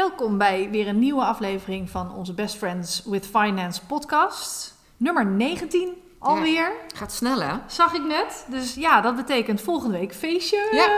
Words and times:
Welkom 0.00 0.38
bij 0.38 0.68
weer 0.70 0.88
een 0.88 0.98
nieuwe 0.98 1.24
aflevering 1.24 1.90
van 1.90 2.14
onze 2.14 2.34
Best 2.34 2.56
Friends 2.56 3.02
with 3.04 3.26
Finance 3.26 3.86
podcast. 3.86 4.74
Nummer 4.96 5.26
19 5.26 5.94
alweer. 6.18 6.72
Gaat 6.94 7.12
snel, 7.12 7.40
hè? 7.40 7.54
Zag 7.66 7.94
ik 7.94 8.02
net. 8.02 8.46
Dus 8.48 8.74
ja, 8.74 9.00
dat 9.00 9.16
betekent 9.16 9.60
volgende 9.60 9.98
week 9.98 10.14
feestje. 10.14 10.68
Ja, 10.72 10.88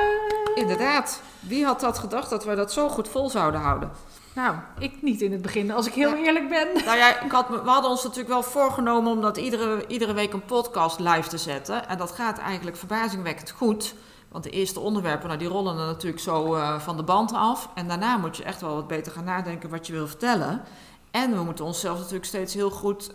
inderdaad. 0.62 1.23
Wie 1.41 1.65
had 1.65 1.80
dat 1.80 1.98
gedacht 1.98 2.30
dat 2.30 2.45
wij 2.45 2.55
dat 2.55 2.73
zo 2.73 2.88
goed 2.88 3.09
vol 3.09 3.29
zouden 3.30 3.60
houden? 3.60 3.91
Nou, 4.34 4.57
ik 4.79 5.02
niet 5.02 5.21
in 5.21 5.32
het 5.32 5.43
begin, 5.43 5.71
als 5.71 5.87
ik 5.87 5.95
heel 5.95 6.15
eerlijk 6.15 6.48
ben. 6.48 6.69
Nou 6.84 6.96
ja, 6.96 7.21
ik 7.21 7.32
had, 7.32 7.48
we 7.48 7.71
hadden 7.71 7.91
ons 7.91 8.02
natuurlijk 8.02 8.30
wel 8.30 8.43
voorgenomen 8.43 9.13
om 9.13 9.21
dat 9.21 9.37
iedere, 9.37 9.85
iedere 9.87 10.13
week 10.13 10.32
een 10.32 10.45
podcast 10.45 10.98
live 10.98 11.29
te 11.29 11.38
zetten. 11.38 11.88
En 11.88 11.98
dat 11.98 12.13
gaat 12.13 12.38
eigenlijk 12.38 12.76
verbazingwekkend 12.76 13.51
goed. 13.51 13.95
Want 14.33 14.45
de 14.45 14.51
eerste 14.51 14.80
onderwerpen, 14.80 15.27
nou, 15.27 15.38
die 15.38 15.49
rollen 15.49 15.79
er 15.79 15.87
natuurlijk 15.87 16.23
zo 16.23 16.57
uh, 16.57 16.80
van 16.80 16.97
de 16.97 17.02
band 17.02 17.33
af. 17.33 17.69
En 17.75 17.88
daarna 17.88 18.16
moet 18.16 18.37
je 18.37 18.45
echt 18.45 18.61
wel 18.61 18.75
wat 18.75 18.87
beter 18.87 19.13
gaan 19.13 19.25
nadenken 19.25 19.71
wat 19.71 19.87
je 19.87 19.93
wil 19.93 20.09
vertellen. 20.09 20.63
En 21.11 21.30
we 21.37 21.43
moeten 21.43 21.65
onszelf 21.65 21.99
natuurlijk 21.99 22.25
steeds 22.25 22.55
heel 22.55 22.71
goed 22.71 23.10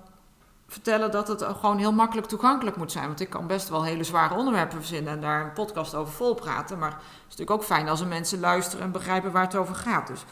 vertellen 0.68 1.12
dat 1.12 1.28
het 1.28 1.44
gewoon 1.44 1.78
heel 1.78 1.92
makkelijk 1.92 2.28
toegankelijk 2.28 2.78
moet 2.78 2.92
zijn. 2.92 3.08
Want 3.08 3.20
ik 3.20 3.30
kan 3.30 3.48
best 3.48 3.70
wel 3.70 3.84
hele 3.84 4.04
zware 4.04 4.36
onderwerpen 4.36 4.78
verzinnen 4.78 5.14
en 5.14 5.22
daar 5.22 5.44
een 5.44 5.54
podcast 5.54 5.95
over 5.95 6.14
vol 6.14 6.34
praten. 6.34 6.78
Maar 6.78 6.92
het 6.92 7.00
is 7.02 7.23
natuurlijk 7.23 7.52
ook 7.52 7.64
fijn 7.64 7.90
als 7.90 8.02
er 8.02 8.08
mensen 8.08 8.40
luisteren 8.40 8.86
en 8.86 8.92
begrijpen 8.92 9.32
waar 9.32 9.44
het 9.44 9.56
over 9.56 9.76
gaat. 9.76 10.08
Dus 10.08 10.26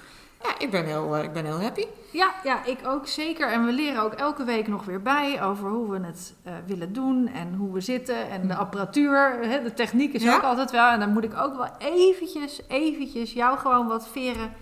ja, 0.47 0.59
ik 0.59 0.71
ben 0.71 0.85
heel, 0.85 1.17
uh, 1.17 1.23
ik 1.23 1.33
ben 1.33 1.45
heel 1.45 1.61
happy. 1.61 1.85
Ja, 2.11 2.33
ja, 2.43 2.65
ik 2.65 2.79
ook 2.85 3.07
zeker. 3.07 3.51
En 3.51 3.65
we 3.65 3.71
leren 3.71 4.01
ook 4.01 4.13
elke 4.13 4.43
week 4.43 4.67
nog 4.67 4.85
weer 4.85 5.01
bij 5.01 5.43
over 5.43 5.69
hoe 5.69 5.91
we 5.91 6.05
het 6.05 6.33
uh, 6.47 6.53
willen 6.65 6.93
doen 6.93 7.27
en 7.27 7.53
hoe 7.53 7.73
we 7.73 7.81
zitten. 7.81 8.29
En 8.29 8.47
de 8.47 8.55
apparatuur, 8.55 9.39
hè, 9.41 9.63
de 9.63 9.73
techniek 9.73 10.13
is 10.13 10.23
ja? 10.23 10.35
ook 10.35 10.41
altijd 10.41 10.71
wel. 10.71 10.89
En 10.89 10.99
dan 10.99 11.13
moet 11.13 11.23
ik 11.23 11.37
ook 11.37 11.55
wel 11.55 11.69
eventjes, 11.77 12.61
eventjes 12.67 13.33
jou 13.33 13.57
gewoon 13.57 13.87
wat 13.87 14.07
veren 14.07 14.53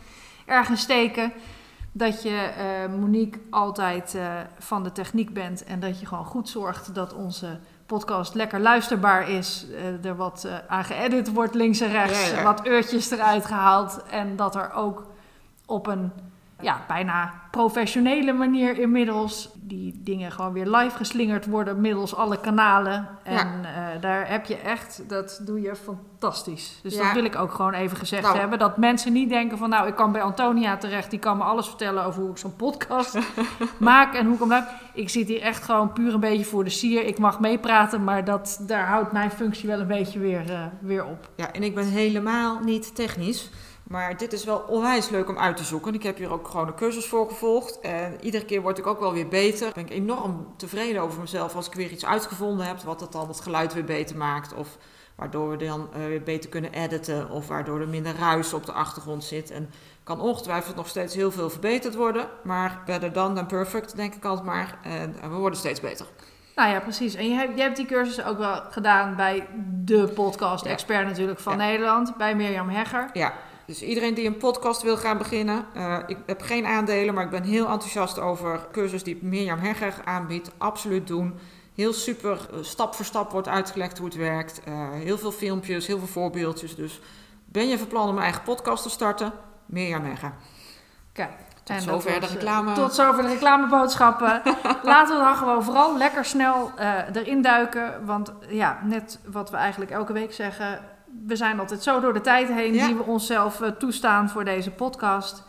ergens 0.45 0.81
steken. 0.81 1.33
Dat 1.91 2.23
je, 2.23 2.49
uh, 2.89 2.99
Monique, 2.99 3.39
altijd 3.49 4.17
van 4.59 4.83
de 4.83 4.91
techniek 4.91 5.33
bent. 5.33 5.63
En 5.63 5.79
dat 5.79 5.99
je 5.99 6.05
gewoon 6.05 6.25
goed 6.25 6.49
zorgt 6.49 6.95
dat 6.95 7.13
onze 7.13 7.59
podcast 7.85 8.33
lekker 8.33 8.59
luisterbaar 8.59 9.29
is. 9.29 9.65
er 10.03 10.15
wat 10.15 10.47
aan 10.67 10.83
geëdit 10.83 11.33
wordt 11.33 11.55
links 11.55 11.79
en 11.79 11.91
rechts. 11.91 12.29
Ja, 12.29 12.37
ja. 12.37 12.43
Wat 12.43 12.67
uurtjes 12.67 13.11
eruit 13.11 13.45
gehaald. 13.45 14.03
En 14.09 14.35
dat 14.35 14.55
er 14.55 14.73
ook 14.73 15.12
op 15.65 15.87
een 15.87 16.11
ja, 16.63 16.81
bijna 16.87 17.33
professionele 17.51 18.33
manier 18.33 18.79
inmiddels 18.79 19.49
die 19.55 20.01
dingen 20.03 20.31
gewoon 20.31 20.53
weer 20.53 20.67
live 20.67 20.97
geslingerd 20.97 21.45
worden 21.45 21.81
middels 21.81 22.15
alle 22.15 22.39
kanalen. 22.39 23.07
En 23.23 23.33
ja. 23.33 23.93
uh, 23.95 24.01
daar 24.01 24.29
heb 24.29 24.45
je 24.45 24.57
echt, 24.57 25.03
dat 25.07 25.39
doe 25.43 25.61
je 25.61 25.75
fantastisch. 25.75 26.79
Dus 26.83 26.95
ja. 26.95 27.03
dat 27.03 27.13
wil 27.13 27.23
ik 27.23 27.35
ook 27.35 27.51
gewoon 27.51 27.73
even 27.73 27.97
gezegd 27.97 28.23
nou. 28.23 28.37
hebben. 28.37 28.59
Dat 28.59 28.77
mensen 28.77 29.13
niet 29.13 29.29
denken 29.29 29.57
van 29.57 29.69
nou, 29.69 29.87
ik 29.87 29.95
kan 29.95 30.11
bij 30.11 30.21
Antonia 30.21 30.77
terecht, 30.77 31.09
die 31.09 31.19
kan 31.19 31.37
me 31.37 31.43
alles 31.43 31.67
vertellen 31.67 32.03
over 32.03 32.21
hoe 32.21 32.31
ik 32.31 32.37
zo'n 32.37 32.55
podcast 32.55 33.17
maak 33.77 34.13
en 34.13 34.25
hoe 34.25 34.33
ik 34.33 34.39
hem 34.39 34.47
maak. 34.47 34.69
Ik 34.93 35.09
zit 35.09 35.27
hier 35.27 35.41
echt 35.41 35.63
gewoon 35.63 35.93
puur 35.93 36.13
een 36.13 36.19
beetje 36.19 36.45
voor 36.45 36.63
de 36.63 36.69
sier. 36.69 37.05
Ik 37.05 37.19
mag 37.19 37.39
meepraten, 37.39 38.03
maar 38.03 38.25
dat, 38.25 38.59
daar 38.67 38.87
houdt 38.87 39.11
mijn 39.11 39.31
functie 39.31 39.69
wel 39.69 39.79
een 39.79 39.87
beetje 39.87 40.19
weer, 40.19 40.49
uh, 40.49 40.65
weer 40.79 41.05
op. 41.05 41.29
Ja, 41.35 41.51
en 41.51 41.63
ik 41.63 41.75
ben 41.75 41.87
helemaal 41.87 42.59
niet 42.59 42.95
technisch. 42.95 43.49
Maar 43.83 44.17
dit 44.17 44.33
is 44.33 44.43
wel 44.43 44.57
onwijs 44.67 45.09
leuk 45.09 45.29
om 45.29 45.37
uit 45.37 45.57
te 45.57 45.63
zoeken. 45.63 45.93
Ik 45.93 46.03
heb 46.03 46.17
hier 46.17 46.31
ook 46.31 46.47
gewoon 46.47 46.67
een 46.67 46.75
cursus 46.75 47.05
voor 47.05 47.29
gevolgd. 47.29 47.79
En 47.79 48.17
iedere 48.21 48.45
keer 48.45 48.61
word 48.61 48.77
ik 48.77 48.87
ook 48.87 48.99
wel 48.99 49.13
weer 49.13 49.27
beter. 49.27 49.71
Ben 49.73 49.85
ik 49.85 49.91
enorm 49.91 50.53
tevreden 50.57 51.01
over 51.01 51.19
mezelf 51.19 51.55
als 51.55 51.67
ik 51.67 51.73
weer 51.73 51.89
iets 51.89 52.05
uitgevonden 52.05 52.65
heb. 52.65 52.81
Wat 52.81 52.99
het 52.99 53.11
dan 53.11 53.27
het 53.27 53.41
geluid 53.41 53.73
weer 53.73 53.83
beter 53.83 54.17
maakt. 54.17 54.53
Of 54.53 54.77
waardoor 55.15 55.49
we 55.49 55.57
dan 55.57 55.89
uh, 55.97 56.05
weer 56.05 56.23
beter 56.23 56.49
kunnen 56.49 56.73
editen. 56.73 57.29
Of 57.29 57.47
waardoor 57.47 57.81
er 57.81 57.87
minder 57.87 58.15
ruis 58.15 58.53
op 58.53 58.65
de 58.65 58.71
achtergrond 58.71 59.23
zit. 59.23 59.51
En 59.51 59.69
kan 60.03 60.21
ongetwijfeld 60.21 60.75
nog 60.75 60.87
steeds 60.87 61.15
heel 61.15 61.31
veel 61.31 61.49
verbeterd 61.49 61.95
worden. 61.95 62.27
Maar 62.43 62.81
better 62.85 63.13
done 63.13 63.35
than 63.35 63.47
perfect, 63.47 63.95
denk 63.95 64.15
ik 64.15 64.25
altijd 64.25 64.45
maar. 64.45 64.77
En, 64.83 65.15
en 65.21 65.29
we 65.29 65.35
worden 65.35 65.59
steeds 65.59 65.79
beter. 65.79 66.05
Nou 66.55 66.69
ja, 66.71 66.79
precies. 66.79 67.15
En 67.15 67.29
je 67.29 67.35
hebt, 67.35 67.55
je 67.55 67.61
hebt 67.61 67.75
die 67.75 67.85
cursus 67.85 68.23
ook 68.23 68.37
wel 68.37 68.61
gedaan 68.69 69.15
bij 69.15 69.47
de 69.83 70.07
podcast-expert 70.07 71.01
ja. 71.01 71.07
natuurlijk 71.07 71.39
van 71.39 71.57
ja. 71.57 71.65
Nederland. 71.65 72.17
Bij 72.17 72.35
Mirjam 72.35 72.69
Hegger. 72.69 73.09
Ja. 73.13 73.33
Dus 73.65 73.81
iedereen 73.81 74.13
die 74.13 74.27
een 74.27 74.37
podcast 74.37 74.81
wil 74.81 74.97
gaan 74.97 75.17
beginnen, 75.17 75.65
uh, 75.75 75.97
ik 76.07 76.17
heb 76.25 76.41
geen 76.41 76.65
aandelen, 76.65 77.13
maar 77.13 77.23
ik 77.23 77.29
ben 77.29 77.43
heel 77.43 77.67
enthousiast 77.67 78.19
over 78.19 78.67
cursus 78.71 79.03
die 79.03 79.19
Mirjam 79.21 79.59
Hegger 79.59 79.93
aanbiedt. 80.03 80.51
Absoluut 80.57 81.07
doen. 81.07 81.39
Heel 81.75 81.93
super, 81.93 82.47
uh, 82.53 82.63
stap 82.63 82.95
voor 82.95 83.05
stap 83.05 83.31
wordt 83.31 83.47
uitgelegd 83.47 83.97
hoe 83.97 84.07
het 84.07 84.15
werkt. 84.15 84.61
Uh, 84.67 84.89
heel 84.91 85.17
veel 85.17 85.31
filmpjes, 85.31 85.87
heel 85.87 85.97
veel 85.97 86.07
voorbeeldjes. 86.07 86.75
Dus 86.75 87.01
ben 87.45 87.67
je 87.67 87.77
van 87.77 87.87
plan 87.87 88.09
om 88.09 88.17
een 88.17 88.23
eigen 88.23 88.43
podcast 88.43 88.83
te 88.83 88.89
starten? 88.89 89.31
Mirjam 89.65 90.03
Hegger. 90.03 90.33
Kijk. 91.11 91.31
Tot 91.63 91.75
en 91.75 91.81
zover 91.81 92.19
de 92.19 92.25
reclame. 92.27 92.73
Tot 92.73 92.93
zover 92.93 93.23
de 93.23 93.29
reclameboodschappen. 93.29 94.41
Laten 94.83 95.17
we 95.17 95.23
dan 95.23 95.35
gewoon 95.35 95.63
vooral 95.63 95.97
lekker 95.97 96.25
snel 96.25 96.71
erin 97.13 97.41
duiken. 97.41 98.05
Want 98.05 98.33
ja, 98.47 98.79
net 98.83 99.19
wat 99.25 99.49
we 99.49 99.57
eigenlijk 99.57 99.91
elke 99.91 100.13
week 100.13 100.33
zeggen 100.33 100.79
we 101.27 101.35
zijn 101.35 101.59
altijd 101.59 101.83
zo 101.83 101.99
door 101.99 102.13
de 102.13 102.21
tijd 102.21 102.47
heen 102.47 102.73
ja. 102.73 102.85
die 102.85 102.95
we 102.95 103.03
onszelf 103.03 103.59
uh, 103.59 103.67
toestaan 103.67 104.29
voor 104.29 104.45
deze 104.45 104.71
podcast. 104.71 105.43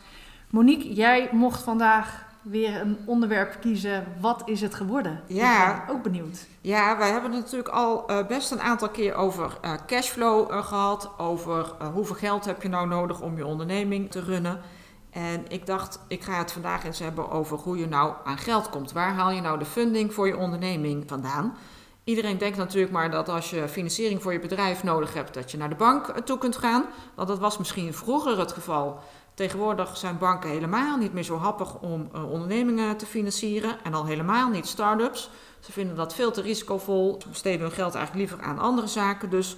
Monique, 0.49 0.93
jij 0.93 1.29
mocht 1.31 1.63
vandaag 1.63 2.25
weer 2.41 2.81
een 2.81 2.97
onderwerp 3.05 3.57
kiezen. 3.61 4.05
Wat 4.19 4.41
is 4.45 4.61
het 4.61 4.75
geworden? 4.75 5.21
Ja. 5.27 5.75
Ik 5.75 5.85
ben 5.85 5.95
ook 5.95 6.03
benieuwd. 6.03 6.47
Ja, 6.61 6.97
wij 6.97 7.11
hebben 7.11 7.31
het 7.31 7.41
natuurlijk 7.41 7.69
al 7.69 8.11
uh, 8.11 8.25
best 8.27 8.51
een 8.51 8.61
aantal 8.61 8.89
keer 8.89 9.15
over 9.15 9.57
uh, 9.65 9.73
cashflow 9.87 10.63
gehad. 10.63 11.11
Over 11.17 11.75
hoeveel 11.93 12.15
geld 12.15 12.45
heb 12.45 12.61
je 12.61 12.69
nou 12.69 12.87
nodig 12.87 13.21
om 13.21 13.37
je 13.37 13.45
onderneming 13.45 14.11
te 14.11 14.21
runnen. 14.21 14.61
En 15.09 15.43
ik 15.47 15.65
dacht, 15.65 15.99
ik 16.07 16.23
ga 16.23 16.37
het 16.37 16.51
vandaag 16.51 16.83
eens 16.83 16.99
hebben 16.99 17.31
over 17.31 17.57
hoe 17.57 17.77
je 17.77 17.87
nou 17.87 18.13
aan 18.23 18.37
geld 18.37 18.69
komt. 18.69 18.91
Waar 18.91 19.13
haal 19.13 19.31
je 19.31 19.41
nou 19.41 19.59
de 19.59 19.65
funding 19.65 20.13
voor 20.13 20.27
je 20.27 20.37
onderneming 20.37 21.03
vandaan? 21.07 21.55
Iedereen 22.05 22.37
denkt 22.37 22.57
natuurlijk 22.57 22.93
maar 22.93 23.11
dat 23.11 23.29
als 23.29 23.49
je 23.49 23.67
financiering 23.67 24.21
voor 24.21 24.33
je 24.33 24.39
bedrijf 24.39 24.83
nodig 24.83 25.13
hebt, 25.13 25.33
dat 25.33 25.51
je 25.51 25.57
naar 25.57 25.69
de 25.69 25.75
bank 25.75 26.05
toe 26.05 26.37
kunt 26.37 26.57
gaan. 26.57 26.85
Want 27.15 27.27
dat 27.27 27.39
was 27.39 27.57
misschien 27.57 27.93
vroeger 27.93 28.39
het 28.39 28.51
geval. 28.51 28.99
Tegenwoordig 29.33 29.97
zijn 29.97 30.17
banken 30.17 30.49
helemaal 30.49 30.97
niet 30.97 31.13
meer 31.13 31.23
zo 31.23 31.37
happig 31.37 31.79
om 31.79 32.09
uh, 32.15 32.31
ondernemingen 32.31 32.97
te 32.97 33.05
financieren. 33.05 33.83
En 33.83 33.93
al 33.93 34.05
helemaal 34.05 34.49
niet 34.49 34.67
start-ups. 34.67 35.29
Ze 35.59 35.71
vinden 35.71 35.95
dat 35.95 36.13
veel 36.13 36.31
te 36.31 36.41
risicovol. 36.41 37.15
Ze 37.21 37.29
besteden 37.29 37.61
hun 37.61 37.71
geld 37.71 37.95
eigenlijk 37.95 38.29
liever 38.29 38.47
aan 38.47 38.59
andere 38.59 38.87
zaken. 38.87 39.29
Dus 39.29 39.55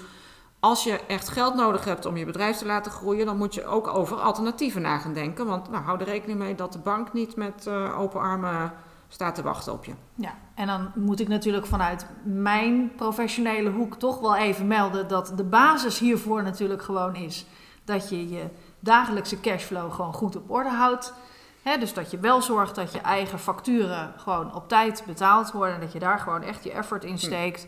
als 0.59 0.83
je 0.83 0.99
echt 1.07 1.29
geld 1.29 1.55
nodig 1.55 1.85
hebt 1.85 2.05
om 2.05 2.17
je 2.17 2.25
bedrijf 2.25 2.57
te 2.57 2.65
laten 2.65 2.91
groeien, 2.91 3.25
dan 3.25 3.37
moet 3.37 3.53
je 3.53 3.65
ook 3.65 3.87
over 3.87 4.17
alternatieven 4.17 4.81
na 4.81 4.97
gaan 4.97 5.13
denken. 5.13 5.45
Want 5.45 5.69
nou, 5.69 5.83
hou 5.83 5.99
er 5.99 6.05
rekening 6.05 6.39
mee 6.39 6.55
dat 6.55 6.73
de 6.73 6.79
bank 6.79 7.13
niet 7.13 7.35
met 7.35 7.65
uh, 7.67 7.99
open 7.99 8.19
armen 8.19 8.73
staat 9.07 9.35
te 9.35 9.41
wachten 9.41 9.73
op 9.73 9.85
je. 9.85 9.93
Ja, 10.15 10.33
en 10.55 10.67
dan 10.67 10.91
moet 10.95 11.19
ik 11.19 11.27
natuurlijk 11.27 11.65
vanuit 11.65 12.05
mijn 12.23 12.95
professionele 12.95 13.69
hoek 13.69 13.95
toch 13.95 14.19
wel 14.19 14.35
even 14.35 14.67
melden 14.67 15.07
dat 15.07 15.33
de 15.35 15.43
basis 15.43 15.99
hiervoor 15.99 16.43
natuurlijk 16.43 16.81
gewoon 16.81 17.15
is 17.15 17.45
dat 17.83 18.09
je 18.09 18.29
je 18.29 18.45
dagelijkse 18.79 19.39
cashflow 19.39 19.93
gewoon 19.93 20.13
goed 20.13 20.35
op 20.35 20.51
orde 20.51 20.69
houdt. 20.69 21.13
He, 21.61 21.77
dus 21.77 21.93
dat 21.93 22.11
je 22.11 22.19
wel 22.19 22.41
zorgt 22.41 22.75
dat 22.75 22.93
je 22.93 22.99
eigen 22.99 23.39
facturen 23.39 24.13
gewoon 24.17 24.55
op 24.55 24.67
tijd 24.67 25.03
betaald 25.05 25.51
worden. 25.51 25.75
En 25.75 25.81
dat 25.81 25.91
je 25.91 25.99
daar 25.99 26.19
gewoon 26.19 26.43
echt 26.43 26.63
je 26.63 26.71
effort 26.71 27.03
in 27.03 27.17
steekt. 27.17 27.61
Hm. 27.61 27.67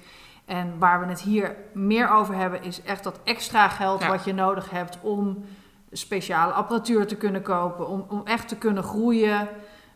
En 0.52 0.80
waar 0.80 1.00
we 1.00 1.06
het 1.06 1.22
hier 1.22 1.56
meer 1.74 2.10
over 2.10 2.36
hebben, 2.36 2.64
is 2.64 2.82
echt 2.82 3.04
dat 3.04 3.20
extra 3.24 3.68
geld 3.68 4.02
ja. 4.02 4.08
wat 4.08 4.24
je 4.24 4.34
nodig 4.34 4.70
hebt 4.70 4.98
om 5.02 5.46
speciale 5.92 6.54
apparatuur 6.54 7.08
te 7.08 7.16
kunnen 7.16 7.42
kopen. 7.42 7.88
Om, 7.88 8.06
om 8.08 8.22
echt 8.26 8.48
te 8.48 8.56
kunnen 8.56 8.84
groeien. 8.84 9.48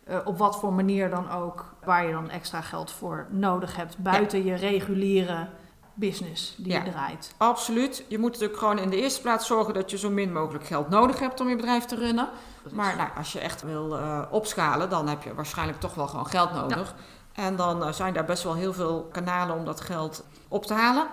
Uh, 0.10 0.18
op 0.24 0.38
wat 0.38 0.60
voor 0.60 0.74
manier 0.74 1.10
dan 1.10 1.32
ook, 1.32 1.74
waar 1.84 2.06
je 2.06 2.12
dan 2.12 2.30
extra 2.30 2.62
geld 2.62 2.92
voor 2.92 3.28
nodig 3.30 3.76
hebt, 3.76 3.98
buiten 3.98 4.44
ja. 4.44 4.54
je 4.54 4.60
reguliere 4.60 5.48
business 5.94 6.56
die 6.58 6.72
ja, 6.72 6.84
je 6.84 6.92
draait. 6.92 7.34
Absoluut. 7.38 8.04
Je 8.08 8.18
moet 8.18 8.32
natuurlijk 8.32 8.60
gewoon 8.60 8.80
in 8.80 8.90
de 8.90 9.02
eerste 9.02 9.22
plaats 9.22 9.48
zorgen 9.48 9.74
dat 9.74 9.92
je 9.92 9.98
zo 9.98 10.10
min 10.10 10.34
mogelijk 10.34 10.66
geld 10.66 10.90
nodig 10.90 11.20
hebt 11.20 11.40
om 11.40 11.50
je 11.50 11.56
bedrijf 11.56 11.86
te 11.86 11.96
runnen. 11.96 12.30
Maar 12.72 12.96
nou, 12.96 13.10
als 13.18 13.34
je 13.34 13.40
echt 13.40 13.62
wil 13.62 13.98
uh, 13.98 14.22
opschalen, 14.30 14.90
dan 14.90 15.08
heb 15.08 15.24
je 15.24 15.34
waarschijnlijk 15.34 15.80
toch 15.80 15.94
wel 15.94 16.08
gewoon 16.08 16.28
geld 16.28 16.54
nodig. 16.54 16.96
Ja. 17.34 17.44
En 17.44 17.56
dan 17.56 17.82
uh, 17.82 17.92
zijn 17.92 18.14
daar 18.14 18.26
best 18.26 18.44
wel 18.44 18.56
heel 18.56 18.74
veel 18.74 19.08
kanalen 19.12 19.56
om 19.56 19.66
dat 19.66 19.82
geld 19.82 20.24
op 20.48 20.66
te 20.66 20.74
halen. 20.74 21.08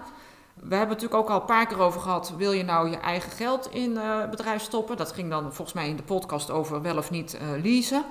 We 0.55 0.75
hebben 0.75 0.79
het 0.79 0.89
natuurlijk 0.89 1.15
ook 1.15 1.31
al 1.31 1.41
een 1.41 1.47
paar 1.47 1.67
keer 1.67 1.81
over 1.81 2.01
gehad. 2.01 2.33
Wil 2.37 2.53
je 2.53 2.65
nou 2.65 2.91
je 2.91 2.97
eigen 2.97 3.31
geld 3.33 3.71
in 3.71 3.91
uh, 3.91 4.29
bedrijf 4.31 4.63
stoppen? 4.63 4.97
Dat 4.97 5.13
ging 5.13 5.31
dan 5.31 5.43
volgens 5.43 5.73
mij 5.73 5.89
in 5.89 5.97
de 5.97 6.03
podcast 6.03 6.51
over 6.51 6.83
wel 6.83 6.97
of 6.97 7.11
niet 7.11 7.39
leasen. 7.63 8.05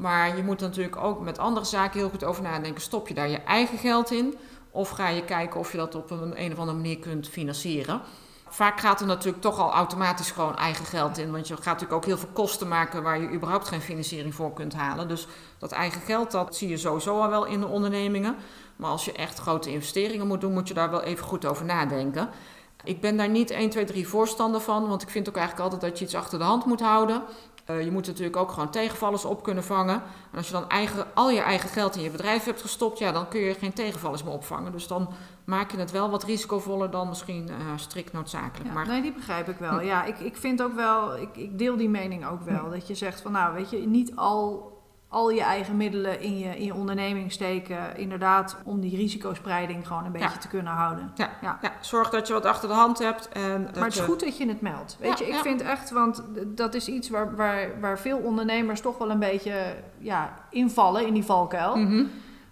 Maar 0.00 0.36
je 0.36 0.42
moet 0.42 0.60
natuurlijk 0.60 0.96
ook 0.96 1.20
met 1.20 1.38
andere 1.38 1.66
zaken 1.66 1.98
heel 1.98 2.08
goed 2.08 2.24
over 2.24 2.42
nadenken. 2.42 2.82
Stop 2.82 3.08
je 3.08 3.14
daar 3.14 3.28
je 3.28 3.38
eigen 3.38 3.78
geld 3.78 4.10
in? 4.10 4.38
Of 4.70 4.88
ga 4.88 5.08
je 5.08 5.24
kijken 5.24 5.60
of 5.60 5.72
je 5.72 5.78
dat 5.78 5.94
op 5.94 6.10
een, 6.10 6.42
een 6.42 6.52
of 6.52 6.58
andere 6.58 6.76
manier 6.76 6.98
kunt 6.98 7.28
financieren? 7.28 8.00
Vaak 8.48 8.80
gaat 8.80 9.00
er 9.00 9.06
natuurlijk 9.06 9.42
toch 9.42 9.58
al 9.58 9.72
automatisch 9.72 10.30
gewoon 10.30 10.56
eigen 10.56 10.84
geld 10.84 11.18
in. 11.18 11.32
Want 11.32 11.48
je 11.48 11.54
gaat 11.54 11.64
natuurlijk 11.64 11.92
ook 11.92 12.04
heel 12.04 12.18
veel 12.18 12.28
kosten 12.32 12.68
maken 12.68 13.02
waar 13.02 13.20
je 13.20 13.30
überhaupt 13.30 13.68
geen 13.68 13.80
financiering 13.80 14.34
voor 14.34 14.52
kunt 14.52 14.74
halen. 14.74 15.08
Dus 15.08 15.26
dat 15.58 15.72
eigen 15.72 16.00
geld, 16.00 16.30
dat 16.30 16.56
zie 16.56 16.68
je 16.68 16.76
sowieso 16.76 17.20
al 17.20 17.30
wel 17.30 17.44
in 17.44 17.60
de 17.60 17.66
ondernemingen. 17.66 18.36
Maar 18.76 18.90
als 18.90 19.04
je 19.04 19.12
echt 19.12 19.38
grote 19.38 19.70
investeringen 19.70 20.26
moet 20.26 20.40
doen, 20.40 20.52
moet 20.52 20.68
je 20.68 20.74
daar 20.74 20.90
wel 20.90 21.02
even 21.02 21.24
goed 21.24 21.46
over 21.46 21.64
nadenken. 21.64 22.28
Ik 22.84 23.00
ben 23.00 23.16
daar 23.16 23.28
niet 23.28 23.50
1, 23.50 23.70
2, 23.70 23.84
3 23.84 24.08
voorstander 24.08 24.60
van, 24.60 24.88
want 24.88 25.02
ik 25.02 25.08
vind 25.08 25.28
ook 25.28 25.36
eigenlijk 25.36 25.64
altijd 25.64 25.90
dat 25.90 25.98
je 25.98 26.04
iets 26.04 26.14
achter 26.14 26.38
de 26.38 26.44
hand 26.44 26.64
moet 26.64 26.80
houden. 26.80 27.22
Uh, 27.70 27.84
je 27.84 27.90
moet 27.90 28.06
natuurlijk 28.06 28.36
ook 28.36 28.50
gewoon 28.50 28.70
tegenvallers 28.70 29.24
op 29.24 29.42
kunnen 29.42 29.64
vangen. 29.64 29.94
En 30.30 30.36
als 30.36 30.46
je 30.46 30.52
dan 30.52 30.68
eigen, 30.68 31.06
al 31.14 31.30
je 31.30 31.40
eigen 31.40 31.68
geld 31.68 31.96
in 31.96 32.02
je 32.02 32.10
bedrijf 32.10 32.44
hebt 32.44 32.60
gestopt, 32.60 32.98
ja, 32.98 33.12
dan 33.12 33.28
kun 33.28 33.40
je 33.40 33.54
geen 33.54 33.72
tegenvallers 33.72 34.22
meer 34.22 34.32
opvangen. 34.32 34.72
Dus 34.72 34.86
dan 34.86 35.08
maak 35.44 35.70
je 35.70 35.78
het 35.78 35.90
wel 35.90 36.10
wat 36.10 36.24
risicovoller 36.24 36.90
dan 36.90 37.08
misschien 37.08 37.48
uh, 37.48 37.54
strikt 37.76 38.12
noodzakelijk. 38.12 38.68
Ja, 38.68 38.72
maar, 38.72 38.86
nee, 38.86 39.02
die 39.02 39.12
begrijp 39.12 39.48
ik 39.48 39.56
wel. 39.56 39.80
Ja, 39.80 40.04
ik, 40.04 40.18
ik 40.18 40.36
vind 40.36 40.62
ook 40.62 40.74
wel, 40.74 41.16
ik, 41.16 41.36
ik 41.36 41.58
deel 41.58 41.76
die 41.76 41.88
mening 41.88 42.26
ook 42.26 42.42
wel. 42.42 42.70
Dat 42.70 42.86
je 42.86 42.94
zegt 42.94 43.20
van, 43.20 43.32
nou, 43.32 43.54
weet 43.54 43.70
je, 43.70 43.76
niet 43.76 44.16
al 44.16 44.78
al 45.10 45.30
je 45.30 45.42
eigen 45.42 45.76
middelen 45.76 46.20
in 46.20 46.38
je, 46.38 46.58
in 46.58 46.64
je 46.64 46.74
onderneming 46.74 47.32
steken. 47.32 47.96
Inderdaad, 47.96 48.56
om 48.64 48.80
die 48.80 48.96
risicospreiding 48.96 49.86
gewoon 49.86 50.04
een 50.04 50.12
beetje 50.12 50.38
te 50.38 50.48
kunnen 50.48 50.72
houden. 50.72 51.12
Ja. 51.14 51.30
Ja. 51.42 51.58
ja. 51.62 51.72
zorg 51.80 52.10
dat 52.10 52.26
je 52.26 52.32
wat 52.32 52.44
achter 52.44 52.68
de 52.68 52.74
hand 52.74 52.98
hebt. 52.98 53.28
En 53.28 53.62
maar 53.62 53.84
het 53.84 53.94
is 53.94 54.00
goed 54.00 54.20
dat 54.20 54.36
je 54.36 54.48
het 54.48 54.60
meldt. 54.60 54.96
Weet 55.00 55.18
je, 55.18 55.28
ik 55.28 55.34
vind 55.34 55.62
echt, 55.62 55.90
want 55.90 56.22
dat 56.46 56.74
is 56.74 56.88
iets 56.88 57.08
waar, 57.08 57.36
waar, 57.36 57.80
waar 57.80 57.98
veel 57.98 58.18
ondernemers 58.18 58.80
toch 58.80 58.98
wel 58.98 59.10
een 59.10 59.18
beetje 59.18 59.76
ja, 59.98 60.34
invallen 60.50 61.06
in 61.06 61.14
die 61.14 61.24
valkuil. 61.24 61.76
Mhm. 61.76 62.04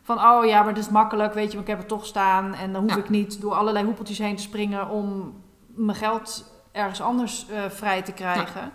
Van, 0.03 0.19
oh 0.19 0.47
ja, 0.47 0.59
maar 0.59 0.75
het 0.75 0.79
is 0.79 0.89
makkelijk, 0.89 1.35
weet 1.35 1.51
je, 1.51 1.57
want 1.57 1.63
ik 1.63 1.69
heb 1.69 1.79
het 1.79 1.89
toch 1.89 2.07
staan. 2.07 2.55
En 2.55 2.73
dan 2.73 2.83
hoef 2.83 2.97
ik 2.97 3.09
niet 3.09 3.41
door 3.41 3.55
allerlei 3.55 3.85
hoepeltjes 3.85 4.19
heen 4.19 4.37
te 4.37 4.43
springen 4.43 4.89
om 4.89 5.35
mijn 5.67 5.97
geld 5.97 6.53
ergens 6.73 7.01
anders 7.01 7.47
uh, 7.51 7.59
vrij 7.69 8.03
te 8.03 8.13
krijgen. 8.13 8.73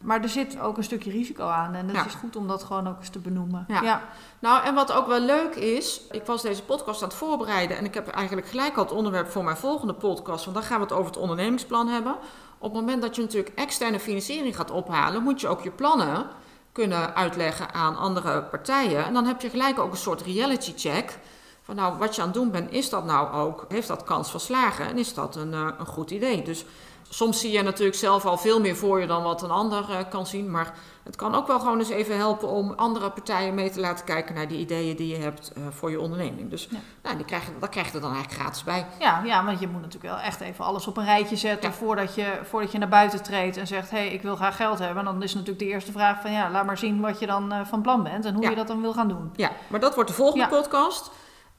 Maar 0.00 0.22
er 0.22 0.28
zit 0.28 0.60
ook 0.60 0.76
een 0.76 0.84
stukje 0.84 1.10
risico 1.10 1.46
aan. 1.46 1.74
En 1.74 1.88
het 1.88 2.06
is 2.06 2.14
goed 2.14 2.36
om 2.36 2.48
dat 2.48 2.62
gewoon 2.62 2.88
ook 2.88 2.98
eens 2.98 3.08
te 3.08 3.18
benoemen. 3.18 3.64
Ja. 3.68 4.02
Nou, 4.38 4.64
en 4.64 4.74
wat 4.74 4.92
ook 4.92 5.06
wel 5.06 5.20
leuk 5.20 5.54
is. 5.54 6.00
Ik 6.10 6.26
was 6.26 6.42
deze 6.42 6.62
podcast 6.62 7.02
aan 7.02 7.08
het 7.08 7.16
voorbereiden. 7.16 7.76
En 7.76 7.84
ik 7.84 7.94
heb 7.94 8.08
eigenlijk 8.08 8.46
gelijk 8.46 8.76
al 8.76 8.82
het 8.82 8.92
onderwerp 8.92 9.30
voor 9.30 9.44
mijn 9.44 9.56
volgende 9.56 9.94
podcast. 9.94 10.44
Want 10.44 10.56
dan 10.56 10.66
gaan 10.66 10.78
we 10.78 10.84
het 10.84 10.92
over 10.92 11.06
het 11.06 11.20
ondernemingsplan 11.20 11.88
hebben. 11.88 12.16
Op 12.58 12.72
het 12.72 12.80
moment 12.80 13.02
dat 13.02 13.16
je 13.16 13.22
natuurlijk 13.22 13.54
externe 13.54 14.00
financiering 14.00 14.56
gaat 14.56 14.70
ophalen, 14.70 15.22
moet 15.22 15.40
je 15.40 15.48
ook 15.48 15.62
je 15.62 15.70
plannen 15.70 16.26
kunnen 16.72 17.14
uitleggen 17.14 17.74
aan 17.74 17.96
andere 17.96 18.42
partijen. 18.42 19.04
En 19.04 19.12
dan 19.12 19.24
heb 19.24 19.40
je 19.40 19.50
gelijk 19.50 19.78
ook 19.78 19.90
een 19.90 19.96
soort 19.96 20.22
reality 20.22 20.72
check. 20.76 21.18
Van 21.62 21.76
nou, 21.76 21.98
wat 21.98 22.14
je 22.14 22.20
aan 22.20 22.28
het 22.28 22.36
doen 22.36 22.50
bent, 22.50 22.72
is 22.72 22.90
dat 22.90 23.04
nou 23.04 23.32
ook, 23.32 23.64
heeft 23.68 23.88
dat 23.88 24.04
kans 24.04 24.30
van 24.30 24.40
slagen 24.40 24.86
en 24.86 24.98
is 24.98 25.14
dat 25.14 25.36
een, 25.36 25.52
uh, 25.52 25.68
een 25.78 25.86
goed 25.86 26.10
idee? 26.10 26.42
Dus 26.42 26.64
soms 27.08 27.40
zie 27.40 27.52
je 27.52 27.62
natuurlijk 27.62 27.98
zelf 27.98 28.24
al 28.24 28.38
veel 28.38 28.60
meer 28.60 28.76
voor 28.76 29.00
je 29.00 29.06
dan 29.06 29.22
wat 29.22 29.42
een 29.42 29.50
ander 29.50 29.90
uh, 29.90 29.96
kan 30.10 30.26
zien. 30.26 30.50
Maar 30.50 30.74
het 31.02 31.16
kan 31.16 31.34
ook 31.34 31.46
wel 31.46 31.58
gewoon 31.58 31.78
eens 31.78 31.88
even 31.88 32.16
helpen 32.16 32.48
om 32.48 32.72
andere 32.72 33.10
partijen 33.10 33.54
mee 33.54 33.70
te 33.70 33.80
laten 33.80 34.04
kijken 34.04 34.34
naar 34.34 34.48
die 34.48 34.58
ideeën 34.58 34.96
die 34.96 35.08
je 35.08 35.22
hebt 35.22 35.52
uh, 35.58 35.64
voor 35.70 35.90
je 35.90 36.00
onderneming. 36.00 36.50
Dus 36.50 36.68
ja. 36.70 36.78
nou, 37.02 37.16
die 37.16 37.24
krijg 37.24 37.44
je, 37.44 37.50
dat 37.60 37.68
krijg 37.68 37.86
je 37.86 37.94
er 37.94 38.00
dan 38.00 38.12
eigenlijk 38.12 38.40
gratis 38.40 38.64
bij. 38.64 38.86
Ja, 38.98 39.22
ja, 39.24 39.44
want 39.44 39.60
je 39.60 39.68
moet 39.68 39.80
natuurlijk 39.82 40.14
wel 40.14 40.22
echt 40.22 40.40
even 40.40 40.64
alles 40.64 40.86
op 40.86 40.96
een 40.96 41.04
rijtje 41.04 41.36
zetten 41.36 41.72
voordat, 41.72 42.14
je, 42.14 42.38
voordat 42.42 42.72
je 42.72 42.78
naar 42.78 42.88
buiten 42.88 43.22
treedt 43.22 43.56
en 43.56 43.66
zegt: 43.66 43.90
hé, 43.90 43.96
hey, 43.96 44.08
ik 44.08 44.22
wil 44.22 44.36
graag 44.36 44.56
geld 44.56 44.78
hebben. 44.78 44.98
En 44.98 45.04
dan 45.04 45.22
is 45.22 45.32
natuurlijk 45.32 45.58
de 45.58 45.68
eerste 45.68 45.92
vraag 45.92 46.20
van 46.20 46.32
ja, 46.32 46.50
laat 46.50 46.66
maar 46.66 46.78
zien 46.78 47.00
wat 47.00 47.18
je 47.18 47.26
dan 47.26 47.52
uh, 47.52 47.60
van 47.64 47.82
plan 47.82 48.02
bent 48.02 48.24
en 48.24 48.34
hoe 48.34 48.48
je 48.48 48.54
dat 48.54 48.66
dan 48.66 48.80
wil 48.80 48.92
gaan 48.92 49.08
doen. 49.08 49.30
Ja, 49.36 49.50
maar 49.68 49.80
dat 49.80 49.94
wordt 49.94 50.10
de 50.10 50.16
volgende 50.16 50.48
podcast. 50.48 51.10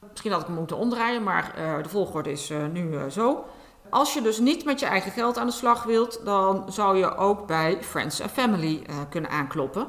Misschien 0.10 0.31
had 0.31 0.42
ik 0.42 0.48
hem 0.48 0.56
moeten 0.56 0.78
omdraaien, 0.78 1.24
maar 1.24 1.54
de 1.84 1.90
volgorde 1.90 2.31
is 2.31 2.52
nu 2.72 3.10
zo. 3.10 3.45
Als 3.90 4.14
je 4.14 4.22
dus 4.22 4.40
niet 4.40 4.66
met 4.66 4.80
je 4.80 4.86
eigen 4.86 5.12
geld 5.12 5.38
aan 5.38 5.48
de 5.48 5.54
slag 5.54 5.84
wilt, 5.84 6.22
dan 6.26 6.66
zou 6.72 6.98
je 6.98 7.16
ook 7.16 7.48
bij 7.48 7.78
Friends 7.82 8.22
and 8.22 8.32
Family 8.32 8.84
uh, 8.90 8.96
kunnen 9.10 9.30
aankloppen. 9.30 9.88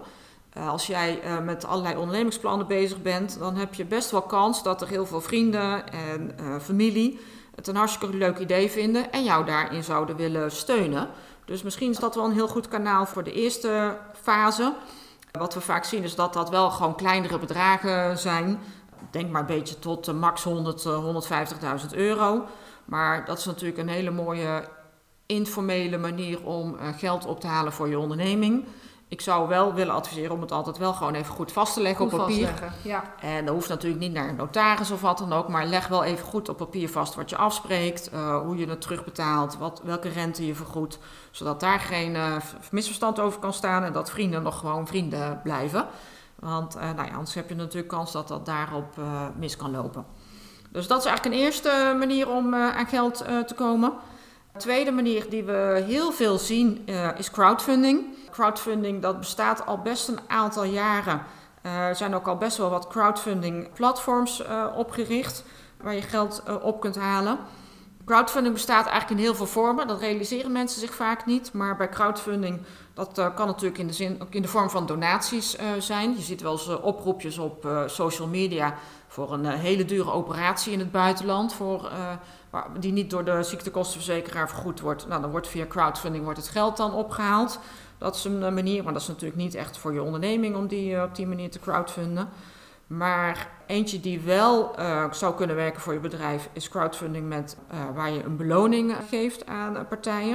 Uh, 0.57 0.69
als 0.69 0.87
jij 0.87 1.21
uh, 1.25 1.39
met 1.39 1.65
allerlei 1.65 1.97
ondernemingsplannen 1.97 2.67
bezig 2.67 3.03
bent, 3.03 3.39
dan 3.39 3.57
heb 3.57 3.75
je 3.75 3.85
best 3.85 4.11
wel 4.11 4.23
kans 4.23 4.63
dat 4.63 4.81
er 4.81 4.89
heel 4.89 5.07
veel 5.07 5.21
vrienden 5.21 5.93
en 5.93 6.35
familie 6.61 7.21
het 7.61 7.69
een 7.69 7.77
hartstikke 7.77 8.17
leuk 8.17 8.39
idee 8.39 8.71
vinden 8.71 9.13
en 9.13 9.25
jou 9.25 9.45
daarin 9.45 9.85
zouden 9.85 10.17
willen 10.17 10.51
steunen. 10.51 11.09
Dus 11.45 11.63
misschien 11.63 11.91
is 11.91 11.99
dat 11.99 12.15
wel 12.15 12.25
een 12.25 12.33
heel 12.33 12.49
goed 12.49 12.69
kanaal 12.69 13.07
voor 13.07 13.25
de 13.25 13.33
eerste 13.33 13.97
fase. 14.23 14.73
Wat 15.31 15.55
we 15.55 15.61
vaak 15.61 15.85
zien 15.85 16.03
is 16.03 16.15
dat 16.15 16.33
dat 16.33 16.51
wel 16.51 16.71
gewoon 16.71 16.95
kleinere 16.95 17.39
bedragen 17.39 18.19
zijn. 18.19 18.61
Denk 19.11 19.31
maar 19.31 19.41
een 19.41 19.47
beetje 19.47 19.79
tot 19.79 20.13
max 20.13 20.43
100, 20.43 20.87
150.000 21.91 21.97
euro. 21.97 22.45
Maar 22.91 23.25
dat 23.25 23.39
is 23.39 23.45
natuurlijk 23.45 23.79
een 23.79 23.89
hele 23.89 24.11
mooie 24.11 24.69
informele 25.27 25.99
manier 25.99 26.45
om 26.45 26.75
uh, 26.75 26.89
geld 26.97 27.27
op 27.27 27.41
te 27.41 27.47
halen 27.47 27.73
voor 27.73 27.89
je 27.89 27.99
onderneming. 27.99 28.65
Ik 29.09 29.21
zou 29.21 29.49
wel 29.49 29.75
willen 29.75 29.95
adviseren 29.95 30.35
om 30.35 30.41
het 30.41 30.53
altijd 30.53 30.79
wel 30.79 30.93
gewoon 30.93 31.15
even 31.15 31.35
goed 31.35 31.53
vast 31.53 31.75
te 31.75 31.81
leggen 31.81 32.11
goed 32.11 32.13
op 32.13 32.27
papier. 32.27 32.73
Ja. 32.83 33.15
En 33.21 33.45
dat 33.45 33.55
hoeft 33.55 33.69
natuurlijk 33.69 34.01
niet 34.01 34.13
naar 34.13 34.29
een 34.29 34.37
notaris 34.37 34.91
of 34.91 35.01
wat 35.01 35.19
dan 35.19 35.33
ook, 35.33 35.49
maar 35.49 35.67
leg 35.67 35.89
wel 35.89 36.05
even 36.05 36.27
goed 36.27 36.49
op 36.49 36.57
papier 36.57 36.89
vast 36.89 37.15
wat 37.15 37.31
je 37.31 37.37
afspreekt, 37.37 38.13
uh, 38.13 38.41
hoe 38.41 38.57
je 38.57 38.69
het 38.69 38.81
terugbetaalt, 38.81 39.59
wat, 39.59 39.81
welke 39.85 40.09
rente 40.09 40.47
je 40.47 40.55
vergoedt, 40.55 40.99
zodat 41.31 41.61
daar 41.61 41.81
geen 41.81 42.15
uh, 42.15 42.37
misverstand 42.71 43.21
over 43.21 43.41
kan 43.41 43.53
staan 43.53 43.85
en 43.85 43.93
dat 43.93 44.11
vrienden 44.11 44.43
nog 44.43 44.59
gewoon 44.59 44.87
vrienden 44.87 45.41
blijven. 45.43 45.87
Want 46.35 46.75
nou 46.75 47.07
ja, 47.07 47.15
anders 47.15 47.35
heb 47.35 47.49
je 47.49 47.55
natuurlijk 47.55 47.89
kans 47.89 48.13
dat 48.13 48.29
dat 48.29 48.47
daarop 48.47 48.97
mis 49.37 49.57
kan 49.57 49.71
lopen. 49.71 50.05
Dus 50.73 50.87
dat 50.87 50.99
is 50.99 51.05
eigenlijk 51.05 51.37
een 51.37 51.43
eerste 51.43 51.95
manier 51.99 52.29
om 52.29 52.55
uh, 52.55 52.77
aan 52.77 52.87
geld 52.87 53.23
uh, 53.29 53.39
te 53.39 53.55
komen. 53.55 53.93
De 54.53 54.59
tweede 54.59 54.91
manier 54.91 55.31
die 55.31 55.45
we 55.45 55.83
heel 55.87 56.13
veel 56.13 56.39
zien 56.39 56.83
uh, 56.87 57.09
is 57.19 57.31
crowdfunding. 57.31 58.05
Crowdfunding 58.31 59.03
dat 59.03 59.19
bestaat 59.19 59.67
al 59.67 59.79
best 59.79 60.09
een 60.09 60.19
aantal 60.27 60.65
jaren. 60.65 61.23
er 61.63 61.97
zijn 61.97 62.15
ook 62.15 62.29
al 62.29 62.37
best 62.37 62.57
wel 62.57 62.71
wat 62.71 62.87
crowdfunding 62.87 63.73
platforms 63.73 64.43
opgericht 64.75 65.45
waar 65.83 65.95
je 65.95 66.03
geld 66.03 66.43
op 66.63 66.81
kunt 66.81 66.97
halen. 66.97 67.39
Crowdfunding 68.05 68.55
bestaat 68.55 68.87
eigenlijk 68.87 69.21
in 69.21 69.27
heel 69.27 69.35
veel 69.35 69.47
vormen. 69.47 69.87
Dat 69.87 70.01
realiseren 70.01 70.53
mensen 70.53 70.81
zich 70.81 70.95
vaak 70.95 71.27
niet. 71.27 71.53
Maar 71.53 71.77
bij 71.77 71.89
crowdfunding, 71.89 72.61
dat 72.95 73.33
kan 73.35 73.47
natuurlijk 73.47 73.79
in 73.79 73.87
de, 73.87 73.93
zin, 73.93 74.21
in 74.31 74.43
de 74.43 74.49
vorm 74.49 74.71
van 74.71 74.87
donaties 74.87 75.57
zijn. 75.79 76.15
Je 76.17 76.23
ziet 76.23 76.43
wel 76.43 76.53
eens 76.53 76.81
oproepjes 76.81 77.39
op 77.39 77.85
social 77.87 78.29
media 78.29 78.75
voor 79.11 79.33
een 79.33 79.47
eh, 79.47 79.59
hele 79.59 79.85
dure 79.85 80.13
operatie 80.13 80.73
in 80.73 80.79
het 80.79 80.93
buitenland, 80.93 81.53
voor, 81.53 81.91
uh, 82.53 82.65
die 82.79 82.93
niet 82.93 83.11
door 83.11 83.25
de 83.25 83.43
ziektekostenverzekeraar 83.43 84.49
vergoed 84.49 84.81
wordt. 84.81 85.09
Nou, 85.09 85.21
dan 85.21 85.31
wordt 85.31 85.49
via 85.49 85.67
crowdfunding 85.67 86.25
wordt 86.25 86.39
het 86.39 86.49
geld 86.49 86.77
dan 86.77 86.95
opgehaald. 86.95 87.59
Dat 87.99 88.17
is 88.17 88.25
een 88.25 88.43
eh, 88.43 88.53
manier, 88.53 88.85
maar 88.85 88.93
dat 88.93 89.03
is 89.03 89.09
natuurlijk 89.09 89.41
niet 89.41 89.55
echt 89.55 89.79
voor 89.79 89.93
je 89.93 90.03
onderneming 90.03 90.57
om 90.57 90.67
die 90.67 91.03
op 91.03 91.15
die 91.15 91.27
manier 91.27 91.51
te 91.51 91.61
crowdfunden. 91.61 92.29
Maar 92.87 93.49
eentje 93.67 94.01
die 94.01 94.21
wel 94.21 94.75
zou 95.11 95.35
kunnen 95.35 95.57
werken 95.57 95.81
voor 95.81 95.93
je 95.93 95.99
bedrijf 95.99 96.49
is 96.53 96.69
crowdfunding 96.69 97.29
met, 97.29 97.57
waar 97.95 98.11
je 98.11 98.25
een 98.25 98.37
beloning 98.37 98.97
geeft 99.09 99.47
aan 99.47 99.87
partijen. 99.89 100.33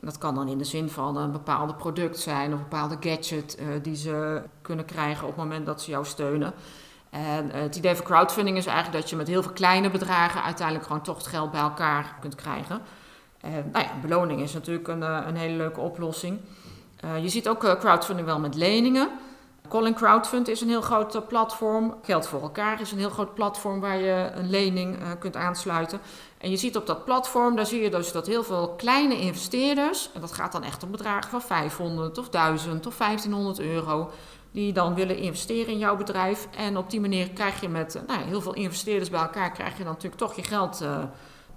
En 0.00 0.06
dat 0.06 0.18
kan 0.18 0.34
dan 0.34 0.48
in 0.48 0.58
de 0.58 0.64
zin 0.64 0.90
van 0.90 1.16
een 1.16 1.32
bepaalde 1.32 1.74
product 1.74 2.18
zijn 2.18 2.52
of 2.52 2.58
een 2.58 2.68
bepaalde 2.68 2.96
gadget 3.00 3.58
die 3.82 3.96
ze 3.96 4.42
kunnen 4.62 4.84
krijgen 4.84 5.22
op 5.22 5.36
het 5.36 5.44
moment 5.44 5.66
dat 5.66 5.82
ze 5.82 5.90
jou 5.90 6.04
steunen. 6.04 6.54
En 7.16 7.52
eh, 7.52 7.60
het 7.60 7.76
idee 7.76 7.94
van 7.94 8.04
crowdfunding 8.04 8.56
is 8.56 8.66
eigenlijk 8.66 9.00
dat 9.00 9.10
je 9.10 9.16
met 9.16 9.28
heel 9.28 9.42
veel 9.42 9.52
kleine 9.52 9.90
bedragen 9.90 10.42
uiteindelijk 10.42 10.86
gewoon 10.86 11.02
toch 11.02 11.16
het 11.16 11.26
geld 11.26 11.50
bij 11.50 11.60
elkaar 11.60 12.16
kunt 12.20 12.34
krijgen. 12.34 12.80
En 13.40 13.70
nou 13.72 13.84
ja, 13.84 13.90
beloning 14.02 14.40
is 14.40 14.52
natuurlijk 14.52 14.88
een, 14.88 15.02
eh, 15.02 15.18
een 15.26 15.36
hele 15.36 15.56
leuke 15.56 15.80
oplossing. 15.80 16.40
Je 17.20 17.28
ziet 17.28 17.48
ook 17.48 17.78
crowdfunding 17.78 18.26
wel 18.26 18.38
met 18.38 18.54
leningen. 18.54 19.08
Calling 19.68 19.96
Crowdfund 19.96 20.48
is 20.48 20.60
een 20.60 20.68
heel 20.68 20.80
groot 20.80 21.28
platform. 21.28 21.94
Geld 22.02 22.26
voor 22.26 22.42
elkaar 22.42 22.80
is 22.80 22.92
een 22.92 22.98
heel 22.98 23.10
groot 23.10 23.34
platform 23.34 23.80
waar 23.80 23.98
je 23.98 24.30
een 24.34 24.50
lening 24.50 24.98
kunt 25.18 25.36
aansluiten. 25.36 26.00
En 26.38 26.50
je 26.50 26.56
ziet 26.56 26.76
op 26.76 26.86
dat 26.86 27.04
platform, 27.04 27.56
daar 27.56 27.66
zie 27.66 27.82
je 27.82 27.90
dus 27.90 28.12
dat 28.12 28.26
heel 28.26 28.42
veel 28.42 28.74
kleine 28.76 29.20
investeerders, 29.20 30.10
en 30.14 30.20
dat 30.20 30.32
gaat 30.32 30.52
dan 30.52 30.62
echt 30.62 30.82
om 30.82 30.90
bedragen 30.90 31.30
van 31.30 31.42
500 31.42 32.18
of 32.18 32.28
1000 32.28 32.86
of 32.86 32.96
1500 32.96 33.60
euro, 33.60 34.10
die 34.56 34.72
dan 34.72 34.94
willen 34.94 35.16
investeren 35.16 35.72
in 35.72 35.78
jouw 35.78 35.96
bedrijf. 35.96 36.48
En 36.56 36.76
op 36.76 36.90
die 36.90 37.00
manier 37.00 37.30
krijg 37.30 37.60
je 37.60 37.68
met 37.68 38.02
nou, 38.06 38.22
heel 38.22 38.40
veel 38.40 38.54
investeerders 38.54 39.10
bij 39.10 39.20
elkaar, 39.20 39.52
krijg 39.52 39.76
je 39.76 39.84
dan 39.84 39.92
natuurlijk 39.92 40.20
toch 40.20 40.36
je 40.36 40.42
geld 40.42 40.82
uh, 40.82 40.98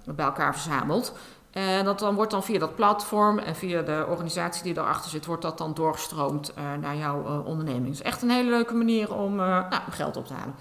bij 0.04 0.24
elkaar 0.24 0.52
verzameld. 0.52 1.14
En 1.50 1.84
dat 1.84 1.98
dan 1.98 2.14
wordt 2.14 2.30
dan 2.30 2.42
via 2.42 2.58
dat 2.58 2.74
platform 2.74 3.38
en 3.38 3.56
via 3.56 3.82
de 3.82 4.06
organisatie 4.08 4.62
die 4.62 4.78
erachter 4.78 5.10
zit, 5.10 5.26
wordt 5.26 5.42
dat 5.42 5.58
dan 5.58 5.74
doorgestroomd 5.74 6.52
uh, 6.58 6.64
naar 6.80 6.96
jouw 6.96 7.42
onderneming. 7.44 7.86
Het 7.86 7.94
is 7.94 8.02
echt 8.02 8.22
een 8.22 8.30
hele 8.30 8.50
leuke 8.50 8.74
manier 8.74 9.14
om 9.14 9.34
nou, 9.34 9.64
geld 9.90 10.16
op 10.16 10.26
te 10.26 10.34
halen. 10.34 10.54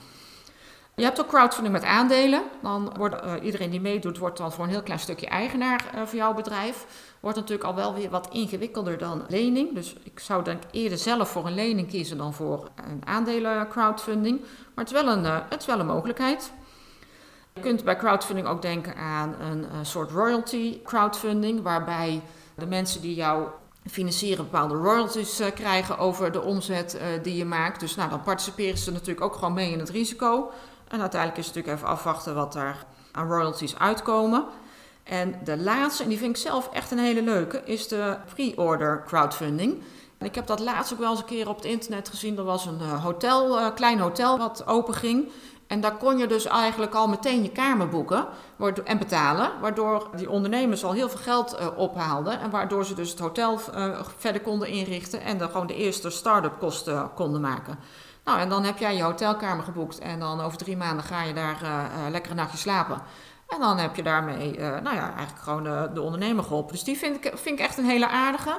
Je 0.99 1.05
hebt 1.05 1.19
ook 1.19 1.27
crowdfunding 1.27 1.73
met 1.73 1.83
aandelen. 1.83 2.43
Dan 2.61 2.93
wordt 2.97 3.25
uh, 3.25 3.33
iedereen 3.41 3.69
die 3.69 3.81
meedoet, 3.81 4.17
wordt 4.17 4.37
dan 4.37 4.51
voor 4.51 4.63
een 4.63 4.69
heel 4.69 4.83
klein 4.83 4.99
stukje 4.99 5.27
eigenaar 5.27 5.91
uh, 5.95 6.01
van 6.05 6.17
jouw 6.17 6.33
bedrijf. 6.33 6.85
Wordt 7.19 7.37
natuurlijk 7.37 7.67
al 7.67 7.75
wel 7.75 7.93
weer 7.93 8.09
wat 8.09 8.27
ingewikkelder 8.31 8.97
dan 8.97 9.25
lening. 9.27 9.73
Dus 9.73 9.95
ik 10.03 10.19
zou 10.19 10.43
denk 10.43 10.61
eerder 10.71 10.97
zelf 10.97 11.29
voor 11.29 11.45
een 11.45 11.53
lening 11.53 11.87
kiezen 11.87 12.17
dan 12.17 12.33
voor 12.33 12.69
een 12.75 13.01
aandelen 13.05 13.67
crowdfunding. 13.67 14.39
Maar 14.39 14.85
het 14.85 14.93
is 14.93 15.01
wel 15.01 15.11
een, 15.11 15.23
uh, 15.23 15.37
het 15.49 15.59
is 15.59 15.65
wel 15.65 15.79
een 15.79 15.85
mogelijkheid. 15.85 16.51
Je 17.53 17.61
kunt 17.61 17.83
bij 17.83 17.95
crowdfunding 17.95 18.47
ook 18.47 18.61
denken 18.61 18.95
aan 18.95 19.35
een 19.39 19.85
soort 19.85 20.11
royalty 20.11 20.81
crowdfunding, 20.83 21.61
waarbij 21.61 22.21
de 22.55 22.65
mensen 22.65 23.01
die 23.01 23.15
jou 23.15 23.47
financieren 23.89 24.43
bepaalde 24.43 24.75
royalties 24.75 25.41
krijgen 25.55 25.97
over 25.97 26.31
de 26.31 26.41
omzet 26.41 26.99
die 27.21 27.35
je 27.35 27.45
maakt. 27.45 27.79
Dus 27.79 27.95
nou, 27.95 28.09
dan 28.09 28.21
participeren 28.21 28.77
ze 28.77 28.91
natuurlijk 28.91 29.25
ook 29.25 29.33
gewoon 29.33 29.53
mee 29.53 29.71
in 29.71 29.79
het 29.79 29.89
risico. 29.89 30.51
En 30.89 30.99
uiteindelijk 30.99 31.39
is 31.39 31.45
het 31.45 31.55
natuurlijk 31.55 31.81
even 31.81 31.93
afwachten 31.93 32.35
wat 32.35 32.55
er 32.55 32.85
aan 33.11 33.27
royalties 33.27 33.77
uitkomen. 33.77 34.45
En 35.03 35.35
de 35.43 35.57
laatste, 35.57 36.03
en 36.03 36.09
die 36.09 36.17
vind 36.17 36.35
ik 36.35 36.41
zelf 36.41 36.69
echt 36.73 36.91
een 36.91 36.99
hele 36.99 37.21
leuke, 37.21 37.61
is 37.65 37.87
de 37.87 38.17
pre-order 38.33 39.03
crowdfunding. 39.05 39.83
En 40.17 40.25
ik 40.25 40.35
heb 40.35 40.47
dat 40.47 40.59
laatst 40.59 40.93
ook 40.93 40.99
wel 40.99 41.09
eens 41.09 41.19
een 41.19 41.25
keer 41.25 41.49
op 41.49 41.55
het 41.55 41.65
internet 41.65 42.09
gezien. 42.09 42.37
Er 42.37 42.43
was 42.43 42.65
een 42.65 42.79
uh, 42.81 43.03
hotel, 43.03 43.59
uh, 43.59 43.67
klein 43.75 43.99
hotel 43.99 44.37
wat 44.37 44.67
open 44.67 44.93
ging. 44.93 45.31
En 45.67 45.81
daar 45.81 45.97
kon 45.97 46.17
je 46.17 46.27
dus 46.27 46.45
eigenlijk 46.45 46.93
al 46.93 47.07
meteen 47.07 47.43
je 47.43 47.51
kamer 47.51 47.89
boeken 47.89 48.27
en 48.83 48.97
betalen. 48.97 49.51
Waardoor 49.61 50.09
die 50.15 50.29
ondernemers 50.29 50.83
al 50.83 50.91
heel 50.91 51.09
veel 51.09 51.19
geld 51.19 51.57
uh, 51.59 51.67
ophaalden. 51.77 52.39
En 52.39 52.49
waardoor 52.49 52.85
ze 52.85 52.93
dus 52.93 53.09
het 53.09 53.19
hotel 53.19 53.59
verder 54.17 54.41
konden 54.41 54.67
inrichten. 54.67 55.21
En 55.21 55.37
dan 55.37 55.49
gewoon 55.49 55.67
de 55.67 55.75
eerste 55.75 56.09
start-up 56.09 56.59
kosten 56.59 57.13
konden 57.13 57.41
maken. 57.41 57.79
Nou, 58.29 58.41
en 58.41 58.49
dan 58.49 58.63
heb 58.63 58.77
jij 58.77 58.95
je 58.95 59.03
hotelkamer 59.03 59.63
geboekt 59.63 59.99
en 59.99 60.19
dan 60.19 60.41
over 60.41 60.57
drie 60.57 60.77
maanden 60.77 61.05
ga 61.05 61.23
je 61.23 61.33
daar 61.33 61.61
uh, 61.63 62.09
lekker 62.11 62.31
een 62.31 62.37
nachtje 62.37 62.57
slapen. 62.57 63.01
En 63.47 63.59
dan 63.59 63.77
heb 63.77 63.95
je 63.95 64.03
daarmee, 64.03 64.57
uh, 64.57 64.67
nou 64.67 64.95
ja, 64.95 65.13
eigenlijk 65.15 65.43
gewoon 65.43 65.63
de, 65.63 65.89
de, 65.93 66.01
ondernemer 66.01 66.43
geholpen. 66.43 66.71
Dus 66.71 66.83
die 66.83 66.97
vind 66.97 67.15
ik, 67.15 67.31
vind 67.35 67.59
ik 67.59 67.65
echt 67.65 67.77
een 67.77 67.85
hele 67.85 68.07
aardige. 68.07 68.57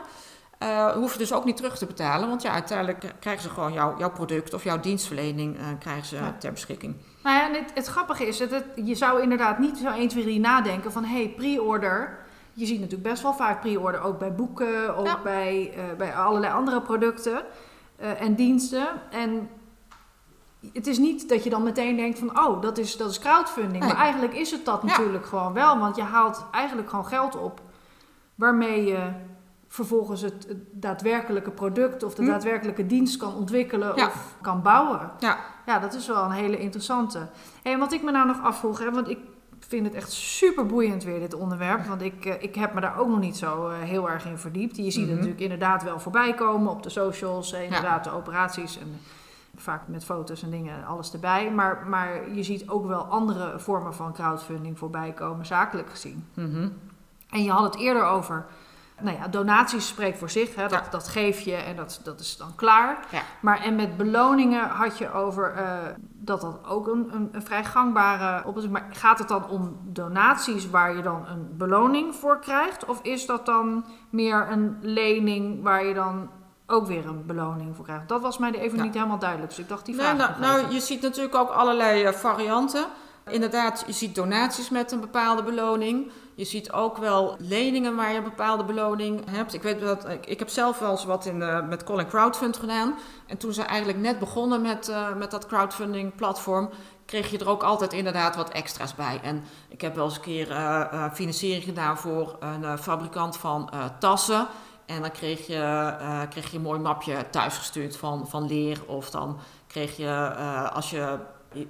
Uh, 0.62 0.86
hoef 0.86 1.12
je 1.12 1.18
dus 1.18 1.32
ook 1.32 1.44
niet 1.44 1.56
terug 1.56 1.78
te 1.78 1.86
betalen, 1.86 2.28
want 2.28 2.42
ja, 2.42 2.52
uiteindelijk 2.52 3.14
krijgen 3.20 3.42
ze 3.42 3.48
gewoon 3.48 3.72
jouw, 3.72 3.98
jouw 3.98 4.10
product 4.10 4.54
of 4.54 4.64
jouw 4.64 4.80
dienstverlening 4.80 5.58
krijgen 5.78 6.06
ze 6.06 6.16
ja. 6.16 6.34
ter 6.38 6.52
beschikking. 6.52 6.96
Nou 7.22 7.36
ja, 7.36 7.48
en 7.48 7.54
het, 7.54 7.70
het 7.74 7.86
grappige 7.86 8.26
is, 8.26 8.38
dat 8.38 8.50
het, 8.50 8.64
je 8.74 8.94
zou 8.94 9.22
inderdaad 9.22 9.58
niet 9.58 9.78
zo 9.78 9.90
1, 9.90 10.08
2, 10.08 10.22
3 10.22 10.40
nadenken 10.40 10.92
van, 10.92 11.04
hé, 11.04 11.16
hey, 11.16 11.28
pre-order. 11.36 12.18
Je 12.52 12.66
ziet 12.66 12.80
natuurlijk 12.80 13.08
best 13.08 13.22
wel 13.22 13.34
vaak 13.34 13.60
pre-order, 13.60 14.00
ook 14.00 14.18
bij 14.18 14.34
boeken, 14.34 14.96
ook 14.96 15.06
ja. 15.06 15.20
bij, 15.22 15.74
bij 15.98 16.14
allerlei 16.14 16.52
andere 16.52 16.80
producten 16.80 17.42
en 18.18 18.34
diensten. 18.34 18.88
En 19.10 19.48
het 20.72 20.86
is 20.86 20.98
niet 20.98 21.28
dat 21.28 21.44
je 21.44 21.50
dan 21.50 21.62
meteen 21.62 21.96
denkt 21.96 22.18
van, 22.18 22.38
oh, 22.38 22.62
dat 22.62 22.78
is, 22.78 22.96
dat 22.96 23.10
is 23.10 23.18
crowdfunding. 23.18 23.84
Nee. 23.84 23.92
Maar 23.92 24.02
eigenlijk 24.02 24.34
is 24.34 24.50
het 24.50 24.64
dat 24.64 24.80
ja. 24.82 24.88
natuurlijk 24.88 25.26
gewoon 25.26 25.52
wel. 25.52 25.78
Want 25.78 25.96
je 25.96 26.02
haalt 26.02 26.44
eigenlijk 26.50 26.88
gewoon 26.90 27.06
geld 27.06 27.36
op 27.36 27.60
waarmee 28.34 28.84
je 28.84 29.12
vervolgens 29.68 30.20
het, 30.20 30.46
het 30.48 30.58
daadwerkelijke 30.70 31.50
product 31.50 32.02
of 32.02 32.14
de 32.14 32.22
hm. 32.22 32.28
daadwerkelijke 32.28 32.86
dienst 32.86 33.16
kan 33.16 33.34
ontwikkelen 33.34 33.96
ja. 33.96 34.06
of 34.06 34.36
kan 34.40 34.62
bouwen. 34.62 35.10
Ja. 35.18 35.38
ja, 35.66 35.78
dat 35.78 35.94
is 35.94 36.06
wel 36.06 36.24
een 36.24 36.30
hele 36.30 36.58
interessante. 36.58 37.28
En 37.62 37.78
wat 37.78 37.92
ik 37.92 38.02
me 38.02 38.10
nou 38.10 38.26
nog 38.26 38.42
afvroeg, 38.42 38.78
hè, 38.78 38.90
want 38.90 39.08
ik 39.08 39.18
vind 39.58 39.86
het 39.86 39.94
echt 39.94 40.12
super 40.12 40.66
boeiend 40.66 41.04
weer, 41.04 41.20
dit 41.20 41.34
onderwerp. 41.34 41.86
Want 41.86 42.02
ik, 42.02 42.24
uh, 42.24 42.42
ik 42.42 42.54
heb 42.54 42.74
me 42.74 42.80
daar 42.80 42.98
ook 42.98 43.08
nog 43.08 43.20
niet 43.20 43.36
zo 43.36 43.68
uh, 43.68 43.78
heel 43.78 44.10
erg 44.10 44.26
in 44.26 44.38
verdiept. 44.38 44.76
Je 44.76 44.90
ziet 44.90 44.94
Mhm. 44.94 45.08
het 45.08 45.16
natuurlijk 45.16 45.42
inderdaad 45.42 45.82
wel 45.82 46.00
voorbij 46.00 46.34
komen 46.34 46.70
op 46.70 46.82
de 46.82 46.90
socials, 46.90 47.52
eh, 47.52 47.64
inderdaad 47.64 48.04
de 48.04 48.10
operaties 48.10 48.78
en 48.78 49.00
vaak 49.56 49.88
met 49.88 50.04
foto's 50.04 50.42
en 50.42 50.50
dingen, 50.50 50.86
alles 50.86 51.12
erbij. 51.12 51.50
Maar, 51.50 51.86
maar 51.86 52.30
je 52.34 52.42
ziet 52.42 52.68
ook 52.68 52.86
wel 52.86 53.02
andere 53.04 53.58
vormen 53.58 53.94
van 53.94 54.12
crowdfunding 54.12 54.78
voorbij 54.78 55.12
komen, 55.12 55.46
zakelijk 55.46 55.90
gezien. 55.90 56.28
Mhm. 56.34 56.68
En 57.30 57.42
je 57.42 57.50
had 57.50 57.64
het 57.64 57.76
eerder 57.82 58.04
over, 58.04 58.46
nou 59.00 59.16
ja, 59.16 59.28
donaties 59.28 59.86
spreekt 59.88 60.18
voor 60.18 60.30
zich. 60.30 60.54
Hè? 60.54 60.62
Dat, 60.62 60.84
Ja. 60.84 60.90
dat 60.90 61.08
geef 61.08 61.40
je 61.40 61.54
en 61.54 61.76
dat, 61.76 62.00
dat 62.04 62.20
is 62.20 62.36
dan 62.36 62.54
klaar. 62.54 63.06
Ja. 63.10 63.22
Maar 63.40 63.60
en 63.60 63.76
met 63.76 63.96
beloningen 63.96 64.68
had 64.68 64.98
je 64.98 65.12
over 65.12 65.52
eh, 65.54 65.78
dat 66.00 66.40
dat 66.40 66.58
ook 66.66 66.86
een, 66.86 67.08
een, 67.14 67.28
een 67.32 67.42
vrij 67.42 67.64
gangbare 67.64 68.46
op 68.48 68.56
is. 68.56 68.68
Maar 68.68 68.86
gaat 68.90 69.18
het 69.18 69.28
dan 69.28 69.48
om 69.48 69.76
donaties 69.82 70.70
waar 70.70 70.96
je 70.96 71.02
dan 71.02 71.26
een 71.26 71.56
beloning 71.56 72.14
voor 72.14 72.38
krijgt? 72.38 72.84
Of 72.84 73.02
is 73.02 73.26
dat 73.26 73.46
dan 73.46 73.84
meer 74.10 74.50
een 74.50 74.76
lening 74.80 75.62
waar 75.62 75.84
je 75.84 75.94
dan 75.94 76.30
ook 76.70 76.86
weer 76.86 77.06
een 77.06 77.26
beloning 77.26 77.76
voor 77.76 77.84
krijgt? 77.84 78.08
Dat 78.08 78.20
was 78.20 78.38
mij 78.38 78.52
even 78.52 78.78
Ja. 78.78 78.84
niet 78.84 78.94
helemaal 78.94 79.18
duidelijk. 79.18 79.48
Dus 79.50 79.58
ik 79.58 79.68
dacht 79.68 79.86
die 79.86 79.94
Nee, 79.94 80.04
vraag 80.04 80.38
nou, 80.38 80.40
nou, 80.40 80.74
je 80.74 80.80
ziet 80.80 81.02
natuurlijk 81.02 81.34
ook 81.34 81.50
allerlei 81.50 82.02
eh, 82.04 82.12
varianten. 82.12 82.84
Inderdaad, 83.28 83.84
je 83.86 83.92
ziet 83.92 84.14
donaties 84.14 84.70
met 84.70 84.92
een 84.92 85.00
bepaalde 85.00 85.42
beloning. 85.42 86.10
Je 86.34 86.44
ziet 86.44 86.72
ook 86.72 86.96
wel 86.96 87.36
leningen 87.38 87.96
waar 87.96 88.10
je 88.10 88.16
een 88.16 88.22
bepaalde 88.24 88.64
beloning 88.64 89.30
hebt. 89.30 89.54
Ik 89.54 89.62
weet 89.62 89.80
dat 89.80 90.08
ik, 90.08 90.26
ik 90.26 90.38
heb 90.38 90.48
zelf 90.48 90.78
wel 90.78 90.90
eens 90.90 91.04
wat 91.04 91.26
in, 91.26 91.42
eh, 91.42 91.66
met 91.66 91.84
Colin 91.84 92.08
Crowdfund 92.08 92.56
gedaan. 92.56 92.94
En 93.26 93.36
toen 93.36 93.52
ze 93.52 93.62
eigenlijk 93.62 93.98
net 93.98 94.18
begonnen 94.18 94.62
met, 94.62 94.88
eh, 94.88 95.14
met 95.14 95.30
dat 95.30 95.46
crowdfunding 95.46 96.14
platform, 96.14 96.70
kreeg 97.06 97.30
je 97.30 97.38
er 97.38 97.48
ook 97.48 97.62
altijd 97.62 97.92
inderdaad 97.92 98.36
wat 98.36 98.48
extra's 98.50 98.94
bij. 98.94 99.20
En 99.22 99.44
ik 99.68 99.80
heb 99.80 99.94
wel 99.94 100.04
eens 100.04 100.14
een 100.14 100.20
keer 100.20 100.50
eh, 100.50 101.04
financiering 101.12 101.64
gedaan 101.64 101.98
voor 101.98 102.36
een 102.40 102.78
fabrikant 102.78 103.36
van 103.36 103.70
tassen. 103.98 104.46
En 104.90 105.00
dan 105.00 105.10
kreeg 105.10 105.46
je, 105.46 105.94
eh, 106.00 106.20
kreeg 106.30 106.50
je 106.50 106.56
een 106.56 106.62
mooi 106.62 106.80
mapje 106.80 107.30
thuisgestuurd 107.30 107.96
van, 107.96 108.28
van 108.28 108.46
leer. 108.46 108.82
Of 108.86 109.10
dan 109.10 109.38
kreeg 109.66 109.96
je, 109.96 110.32
eh, 110.36 110.70
als 110.72 110.90
je 110.90 111.18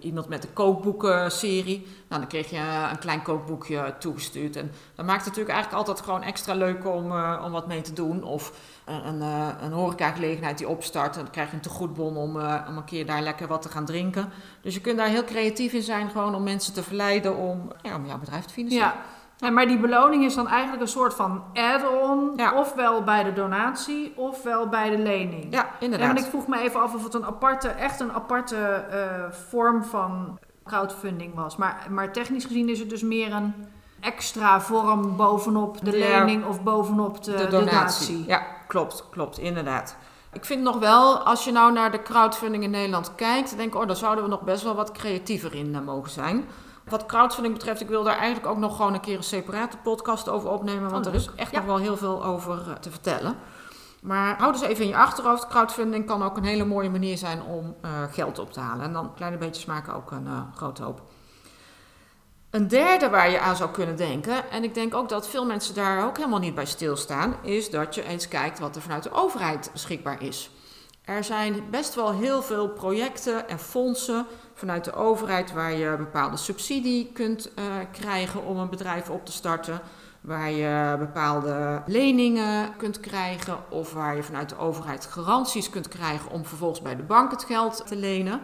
iemand 0.01 0.29
met 0.29 0.45
een 0.45 0.53
kookboekenserie, 0.53 1.87
nou, 2.09 2.21
dan 2.21 2.31
kreeg 2.31 2.51
je 2.51 2.89
een 2.91 2.99
klein 2.99 3.23
kookboekje 3.23 3.95
toegestuurd. 3.99 4.57
En 4.57 4.73
dat 4.95 5.07
maakt 5.07 5.25
het 5.25 5.27
natuurlijk 5.27 5.55
eigenlijk 5.55 5.87
altijd 5.87 6.07
gewoon 6.07 6.23
extra 6.23 6.55
leuk 6.55 6.87
om, 6.87 7.13
eh, 7.13 7.43
om 7.45 7.53
wat 7.53 7.67
mee 7.67 7.81
te 7.81 7.93
doen. 7.93 8.25
Of 8.25 8.53
een, 8.85 9.07
een, 9.07 9.23
een 9.63 9.73
horecagelegenheid 9.73 10.59
die 10.59 10.69
opstart, 10.69 11.17
en 11.17 11.23
dan 11.23 11.33
krijg 11.33 11.49
je 11.51 11.57
een 11.57 11.63
tegoedbon 11.63 12.17
om, 12.17 12.37
om 12.69 12.77
een 12.77 12.85
keer 12.85 13.07
daar 13.07 13.23
lekker 13.23 13.47
wat 13.47 13.63
te 13.63 13.69
gaan 13.69 13.85
drinken. 13.85 14.33
Dus 14.63 14.75
je 14.75 14.81
kunt 14.81 14.97
daar 14.97 15.09
heel 15.09 15.25
creatief 15.25 15.73
in 15.73 15.83
zijn, 15.83 16.11
gewoon 16.11 16.35
om 16.35 16.43
mensen 16.43 16.73
te 16.73 16.83
verleiden 16.83 17.37
om, 17.37 17.73
ja, 17.83 17.97
om 17.97 18.07
jouw 18.07 18.19
bedrijf 18.19 18.45
te 18.45 18.53
financieren. 18.53 18.89
Ja. 18.89 19.20
Ja, 19.41 19.51
maar 19.51 19.67
die 19.67 19.79
beloning 19.79 20.25
is 20.25 20.35
dan 20.35 20.49
eigenlijk 20.49 20.83
een 20.83 20.89
soort 20.89 21.15
van 21.15 21.43
add-on, 21.55 22.33
Ja. 22.37 22.55
ofwel 22.55 23.03
bij 23.03 23.23
de 23.25 23.33
donatie, 23.33 24.13
ofwel 24.17 24.69
bij 24.69 24.91
de 24.91 24.99
lening. 24.99 25.47
Ja, 25.51 25.67
inderdaad. 25.79 26.07
want 26.07 26.19
ik 26.21 26.25
vroeg 26.31 26.47
me 26.47 26.61
even 26.61 26.81
af 26.81 26.95
of 26.95 27.05
het 27.05 27.15
een 27.15 27.25
aparte, 27.25 27.69
echt 27.69 28.01
een 28.01 28.13
aparte 28.13 28.57
eh, 28.57 29.33
vorm 29.49 29.85
van 29.85 30.39
crowdfunding 30.65 31.35
was. 31.35 31.57
Maar, 31.57 31.87
maar 31.91 32.13
technisch 32.13 32.45
gezien 32.45 32.69
is 32.69 32.79
het 32.79 32.91
dus 32.91 33.03
meer 33.03 33.33
een 33.33 33.55
extra 34.01 34.61
vorm 34.61 35.17
bovenop 35.17 35.85
de 35.85 35.91
lening 35.91 36.45
of 36.45 36.63
bovenop 36.63 37.25
de, 37.25 37.31
de 37.31 37.47
donatie. 37.49 37.71
donatie. 37.71 38.25
Ja, 38.27 38.43
klopt, 38.67 39.05
klopt, 39.11 39.39
inderdaad. 39.39 39.97
Ik 40.33 40.45
vind 40.45 40.63
nog 40.63 40.79
wel, 40.79 41.19
als 41.19 41.45
je 41.45 41.53
nou 41.53 41.73
naar 41.73 41.91
de 41.91 42.03
crowdfunding 42.03 42.63
in 42.65 42.71
Nederland 42.71 43.15
kijkt, 43.15 43.57
denk 43.57 43.75
ik, 43.75 43.81
oh, 43.81 43.87
daar 43.87 43.97
zouden 43.97 44.25
we 44.25 44.31
nog 44.31 44.41
best 44.43 44.63
wel 44.63 44.75
wat 44.75 44.93
creatiever 44.93 45.55
in 45.55 45.75
eh, 45.75 45.81
mogen 45.81 46.11
zijn. 46.11 46.45
Wat 46.89 47.07
crowdfunding 47.07 47.55
betreft, 47.55 47.81
ik 47.81 47.89
wil 47.89 48.03
daar 48.03 48.17
eigenlijk 48.17 48.47
ook 48.47 48.59
nog 48.59 48.77
gewoon 48.77 48.95
een 48.95 49.01
keer 49.01 49.17
een 49.17 49.23
separate 49.23 49.77
podcast 49.77 50.29
over 50.29 50.51
opnemen, 50.51 50.91
want 50.91 51.07
Oh, 51.07 51.13
er 51.13 51.19
is 51.19 51.29
echt 51.37 51.51
Ja. 51.51 51.57
nog 51.59 51.67
wel 51.67 51.77
heel 51.77 51.97
veel 51.97 52.25
over 52.25 52.61
eh, 52.71 52.73
te 52.75 52.91
vertellen. 52.91 53.37
Maar 54.03 54.39
hou 54.39 54.53
dus 54.53 54.61
even 54.61 54.83
in 54.85 54.91
je 54.91 54.97
achterhoofd, 54.97 55.47
crowdfunding 55.47 56.07
kan 56.07 56.23
ook 56.23 56.37
een 56.37 56.45
hele 56.45 56.65
mooie 56.65 56.91
manier 56.91 57.19
zijn 57.19 57.43
om 57.43 57.75
eh, 57.81 57.91
geld 58.11 58.39
op 58.39 58.53
te 58.53 58.61
halen. 58.61 58.85
En 58.85 58.93
dan 58.93 59.15
kleine 59.15 59.39
beetjes 59.39 59.65
maken 59.65 59.95
ook 59.95 60.11
een 60.11 60.27
eh, 60.27 60.41
grote 60.55 60.83
hoop. 60.83 61.03
Een 62.51 62.69
derde 62.69 63.09
waar 63.09 63.31
je 63.31 63.41
aan 63.41 63.57
zou 63.57 63.71
kunnen 63.71 63.97
denken, 63.97 64.51
en 64.51 64.65
ik 64.65 64.75
denk 64.75 64.95
ook 64.95 65.09
dat 65.09 65.29
veel 65.29 65.45
mensen 65.47 65.75
daar 65.75 66.05
ook 66.07 66.17
helemaal 66.17 66.39
niet 66.39 66.55
bij 66.55 66.67
stilstaan, 66.67 67.35
is 67.43 67.71
dat 67.71 67.95
je 67.95 68.03
eens 68.03 68.29
kijkt 68.29 68.59
wat 68.59 68.77
er 68.77 68.83
vanuit 68.83 69.03
de 69.03 69.13
overheid 69.13 69.71
beschikbaar 69.73 70.23
is. 70.23 70.51
Er 71.05 71.25
zijn 71.25 71.71
best 71.71 71.95
wel 71.95 72.13
heel 72.13 72.43
veel 72.43 72.69
projecten 72.69 73.49
en 73.49 73.59
fondsen 73.59 74.27
vanuit 74.55 74.85
de 74.85 74.93
overheid 74.93 75.53
waar 75.53 75.73
je 75.73 75.97
bepaalde 75.97 76.37
subsidie 76.37 77.11
kunt 77.13 77.55
eh, 77.55 77.65
krijgen 77.93 78.45
om 78.45 78.59
een 78.59 78.71
bedrijf 78.71 79.11
op 79.11 79.27
te 79.27 79.33
starten. 79.33 79.81
Waar 80.21 80.51
je 80.51 80.97
bepaalde 80.99 81.83
leningen 81.87 82.77
kunt 82.77 83.01
krijgen 83.01 83.59
of 83.69 83.93
waar 83.93 84.17
je 84.17 84.23
vanuit 84.23 84.49
de 84.49 84.59
overheid 84.59 85.07
garanties 85.07 85.71
kunt 85.71 85.89
krijgen 85.89 86.31
om 86.31 86.45
vervolgens 86.45 86.83
bij 86.83 86.97
de 86.97 87.03
bank 87.03 87.31
het 87.31 87.45
geld 87.45 87.87
te 87.87 87.97
lenen. 87.97 88.41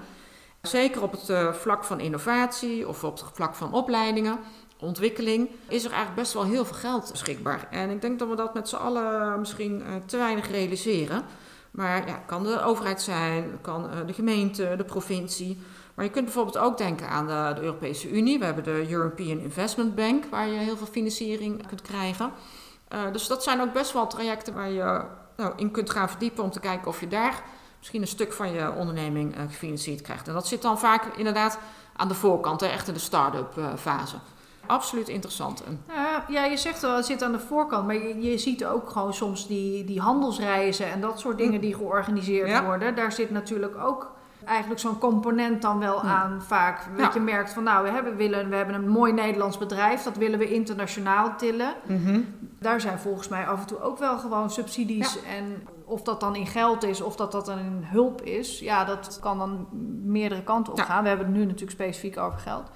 Zeker 0.63 1.03
op 1.03 1.13
het 1.13 1.29
eh, 1.29 1.53
vlak 1.53 1.85
van 1.85 2.01
innovatie 2.01 2.89
of 2.89 3.05
op 3.05 3.19
het 3.19 3.25
vlak 3.33 3.55
van 3.55 3.73
opleidingen, 3.73 4.39
ontwikkeling, 4.81 5.51
is 5.69 5.85
er 5.85 5.91
eigenlijk 5.91 6.21
best 6.21 6.33
wel 6.33 6.45
heel 6.45 6.65
veel 6.65 6.77
geld 6.77 7.11
beschikbaar. 7.11 7.69
En 7.71 7.91
ik 7.91 8.01
denk 8.01 8.19
dat 8.19 8.29
we 8.29 8.37
dat 8.37 8.55
met 8.55 8.69
z'n 8.69 8.77
allen 8.77 9.39
misschien 9.39 9.83
eh, 9.83 9.95
te 10.07 10.17
weinig 10.17 10.51
realiseren. 10.51 11.25
Maar 11.77 12.09
ja, 12.09 12.23
kan 12.27 12.43
de 12.43 12.63
overheid 12.63 13.03
zijn, 13.03 13.59
kan 13.61 13.91
eh, 13.91 14.07
de 14.07 14.13
gemeente, 14.13 14.75
de 14.77 14.85
provincie. 14.85 15.59
Maar 15.95 16.05
je 16.05 16.11
kunt 16.11 16.25
bijvoorbeeld 16.25 16.59
ook 16.59 16.79
denken 16.79 17.09
aan 17.09 17.27
de, 17.27 17.61
Europese 17.61 18.11
Unie. 18.11 18.39
We 18.39 18.45
hebben 18.45 18.65
de 18.65 18.91
European 18.91 19.39
Investment 19.39 19.95
Bank, 19.95 20.25
waar 20.31 20.49
je 20.49 20.59
heel 20.59 20.77
veel 20.77 20.87
financiering 20.87 21.67
kunt 21.67 21.83
krijgen. 21.83 22.33
Eh, 22.89 23.01
dus 23.13 23.27
dat 23.27 23.43
zijn 23.43 23.61
ook 23.61 23.73
best 23.73 23.93
wel 23.93 24.07
trajecten 24.07 24.55
waar 24.55 24.71
je 24.71 25.03
nou, 25.37 25.53
in 25.57 25.71
kunt 25.71 25.91
gaan 25.91 26.09
verdiepen 26.09 26.45
om 26.45 26.51
te 26.51 26.61
kijken 26.61 26.87
of 26.87 27.01
je 27.01 27.09
daar 27.09 27.43
misschien 27.79 28.01
een 28.01 28.09
stuk 28.09 28.33
van 28.33 28.53
je 28.53 28.73
onderneming 28.73 29.35
gefinancierd 29.49 30.01
krijgt. 30.01 30.29
En 30.29 30.35
dat 30.35 30.47
zit 30.47 30.63
dan 30.63 30.79
vaak 30.79 31.17
inderdaad 31.17 31.59
aan 31.97 32.09
de 32.09 32.15
voorkant, 32.15 32.63
echt 32.63 32.89
in 32.89 32.95
de 32.95 33.01
start-up 33.01 33.79
fase 33.79 34.17
absoluut 34.67 35.09
interessant. 35.09 35.63
Ja, 35.89 36.25
ja, 36.29 36.45
je 36.45 36.57
zegt 36.57 36.81
wel, 36.81 36.97
het 36.97 37.07
zit 37.07 37.23
aan 37.23 37.33
de 37.33 37.39
voorkant. 37.39 37.87
Maar 37.87 37.95
je, 37.95 38.21
je 38.21 38.39
ziet 38.39 38.65
ook 38.65 38.91
gewoon 38.91 39.15
soms 39.15 39.47
die, 39.47 39.85
die 39.85 40.01
handelsreizen 40.01 40.93
en 40.93 41.01
dat 41.01 41.21
soort 41.21 41.39
dingen 41.39 41.61
die 41.61 41.75
georganiseerd 41.75 42.65
worden. 42.65 42.95
Daar 42.95 43.13
zit 43.13 43.31
natuurlijk 43.31 43.77
ook 43.79 44.15
eigenlijk 44.45 44.81
zo'n 44.81 44.99
component 44.99 45.63
dan 45.63 45.79
wel 45.79 46.03
aan 46.03 46.43
vaak. 46.43 46.81
Dat 46.97 47.15
je 47.15 47.21
merkt 47.21 47.53
van 47.53 47.63
nou, 47.63 47.85
we 47.85 47.91
hebben, 47.91 48.17
willen, 48.17 48.49
we 48.49 48.57
hebben 48.57 48.75
een 48.75 48.89
mooi 48.89 49.13
Nederlands 49.13 49.59
bedrijf. 49.59 50.03
Dat 50.03 50.17
willen 50.17 50.39
we 50.39 50.53
internationaal 50.53 51.37
tillen. 51.37 51.75
Mhm. 51.87 52.21
Daar 52.59 52.81
zijn 52.81 52.99
volgens 52.99 53.29
mij 53.29 53.47
af 53.47 53.61
en 53.61 53.67
toe 53.67 53.81
ook 53.81 53.99
wel 53.99 54.19
gewoon 54.19 54.51
subsidies. 54.51 55.23
En 55.23 55.69
of 55.85 56.03
dat 56.03 56.21
dan 56.21 56.37
in 56.37 56.47
geld 56.47 56.85
is 56.85 57.01
of 57.01 57.17
dat 57.17 57.33
dat 57.33 57.49
een 57.49 57.85
hulp 57.85 58.23
is. 58.23 58.59
Ja, 58.59 58.85
dat 58.85 59.19
kan 59.21 59.39
dan 59.39 59.67
meerdere 60.05 60.43
kanten 60.43 60.73
op 60.73 60.79
gaan. 60.79 61.03
We 61.03 61.09
hebben 61.09 61.27
het 61.27 61.37
nu 61.37 61.45
natuurlijk 61.45 61.71
specifiek 61.71 62.19
over 62.19 62.39
geld. 62.39 62.71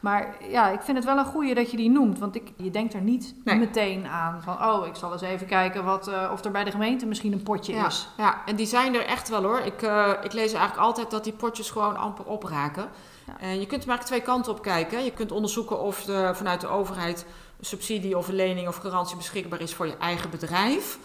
Maar 0.00 0.36
ja, 0.50 0.68
ik 0.68 0.80
vind 0.80 0.96
het 0.96 1.06
wel 1.06 1.18
een 1.18 1.24
goede 1.24 1.54
dat 1.54 1.70
je 1.70 1.76
die 1.76 1.90
noemt. 1.90 2.18
Want 2.18 2.34
ik, 2.34 2.52
je 2.56 2.70
denkt 2.70 2.94
er 2.94 3.00
niet 3.00 3.34
meteen 3.44 4.06
aan 4.06 4.42
van... 4.42 4.64
oh, 4.64 4.86
ik 4.86 4.94
zal 4.94 5.12
eens 5.12 5.22
even 5.22 5.46
kijken 5.46 5.84
wat, 5.84 6.08
uh, 6.08 6.30
of 6.32 6.44
er 6.44 6.50
bij 6.50 6.64
de 6.64 6.70
gemeente 6.70 7.06
misschien 7.06 7.32
een 7.32 7.42
potje 7.42 7.72
is. 7.72 8.08
Ja, 8.16 8.42
en 8.46 8.56
die 8.56 8.66
zijn 8.66 8.94
er 8.94 9.04
echt 9.04 9.28
wel 9.28 9.42
hoor. 9.42 9.60
Ik, 9.60 9.82
uh, 9.82 10.12
ik 10.22 10.32
lees 10.32 10.52
eigenlijk 10.52 10.86
altijd 10.86 11.10
dat 11.10 11.24
die 11.24 11.32
potjes 11.32 11.70
gewoon 11.70 11.96
amper 11.96 12.24
opraken. 12.24 12.88
En 13.40 13.60
je 13.60 13.66
kunt 13.66 13.82
er 13.82 13.88
maar 13.88 14.04
twee 14.04 14.22
kanten 14.22 14.52
op 14.52 14.62
kijken. 14.62 15.04
Je 15.04 15.12
kunt 15.12 15.32
onderzoeken 15.32 15.80
of 15.80 16.06
er 16.06 16.36
vanuit 16.36 16.60
de 16.60 16.68
overheid... 16.68 17.26
een 17.58 17.66
subsidie 17.66 18.18
of 18.18 18.28
een 18.28 18.34
lening 18.34 18.68
of 18.68 18.76
garantie 18.76 19.16
beschikbaar 19.16 19.60
is 19.60 19.74
voor 19.74 19.86
je 19.86 19.96
eigen 19.96 20.30
bedrijf... 20.30 20.98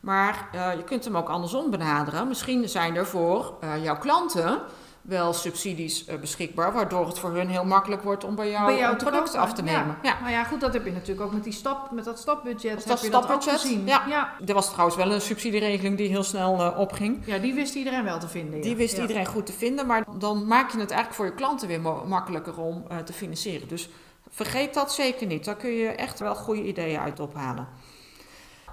Maar 0.00 0.48
uh, 0.54 0.74
je 0.74 0.84
kunt 0.84 1.04
hem 1.04 1.16
ook 1.16 1.28
andersom 1.28 1.70
benaderen. 1.70 2.28
Misschien 2.28 2.68
zijn 2.68 2.96
er 2.96 3.06
voor 3.06 3.54
jouw 3.82 3.98
klanten 3.98 4.60
wel 5.04 5.32
subsidies 5.32 6.08
uh, 6.08 6.14
beschikbaar, 6.16 6.72
waardoor 6.72 7.06
het 7.06 7.18
voor 7.18 7.30
hun 7.30 7.48
heel 7.48 7.64
makkelijk 7.64 8.02
wordt 8.02 8.24
om 8.24 8.34
bij 8.34 8.50
jou, 8.50 8.66
bij 8.66 8.78
jou 8.78 8.96
product 8.96 9.34
af 9.34 9.52
te 9.52 9.62
nemen. 9.62 9.98
Ja. 10.02 10.18
Maar 10.22 10.30
ja, 10.30 10.44
goed, 10.44 10.60
dat 10.60 10.72
heb 10.72 10.84
je 10.84 10.92
natuurlijk 10.92 11.26
ook 11.26 11.32
met, 11.32 11.44
die 11.44 11.52
stap, 11.52 11.90
met 11.90 12.04
dat 12.04 12.18
stapbudget. 12.18 12.86
Dat 12.86 13.00
je 13.00 13.06
stapbudget, 13.06 13.44
dat 13.44 13.60
gezien. 13.60 13.86
Ja. 13.86 14.04
ja. 14.08 14.32
Er 14.46 14.54
was 14.54 14.70
trouwens 14.70 14.96
wel 14.96 15.12
een 15.12 15.20
subsidieregeling 15.20 15.96
die 15.96 16.08
heel 16.08 16.22
snel 16.22 16.60
uh, 16.60 16.78
opging. 16.78 17.22
Ja, 17.26 17.38
die 17.38 17.54
wist 17.54 17.74
iedereen 17.74 18.04
wel 18.04 18.18
te 18.18 18.28
vinden. 18.28 18.60
Die 18.60 18.76
wist 18.76 18.98
iedereen 18.98 19.26
goed 19.26 19.46
te 19.46 19.52
vinden, 19.52 19.86
maar 19.86 20.04
dan 20.18 20.46
maak 20.46 20.70
je 20.70 20.78
het 20.78 20.90
eigenlijk 20.90 21.14
voor 21.14 21.26
je 21.26 21.34
klanten 21.34 21.68
weer 21.68 21.80
makkelijker 22.06 22.60
om 22.60 22.84
uh, 22.90 22.98
te 22.98 23.12
financieren. 23.12 23.68
Dus 23.68 23.88
vergeet 24.30 24.74
dat 24.74 24.92
zeker 24.92 25.26
niet. 25.26 25.44
Daar 25.44 25.56
kun 25.56 25.70
je 25.70 25.88
echt 25.88 26.18
wel 26.18 26.34
goede 26.34 26.62
ideeën 26.62 27.00
uit 27.00 27.20
ophalen. 27.20 27.68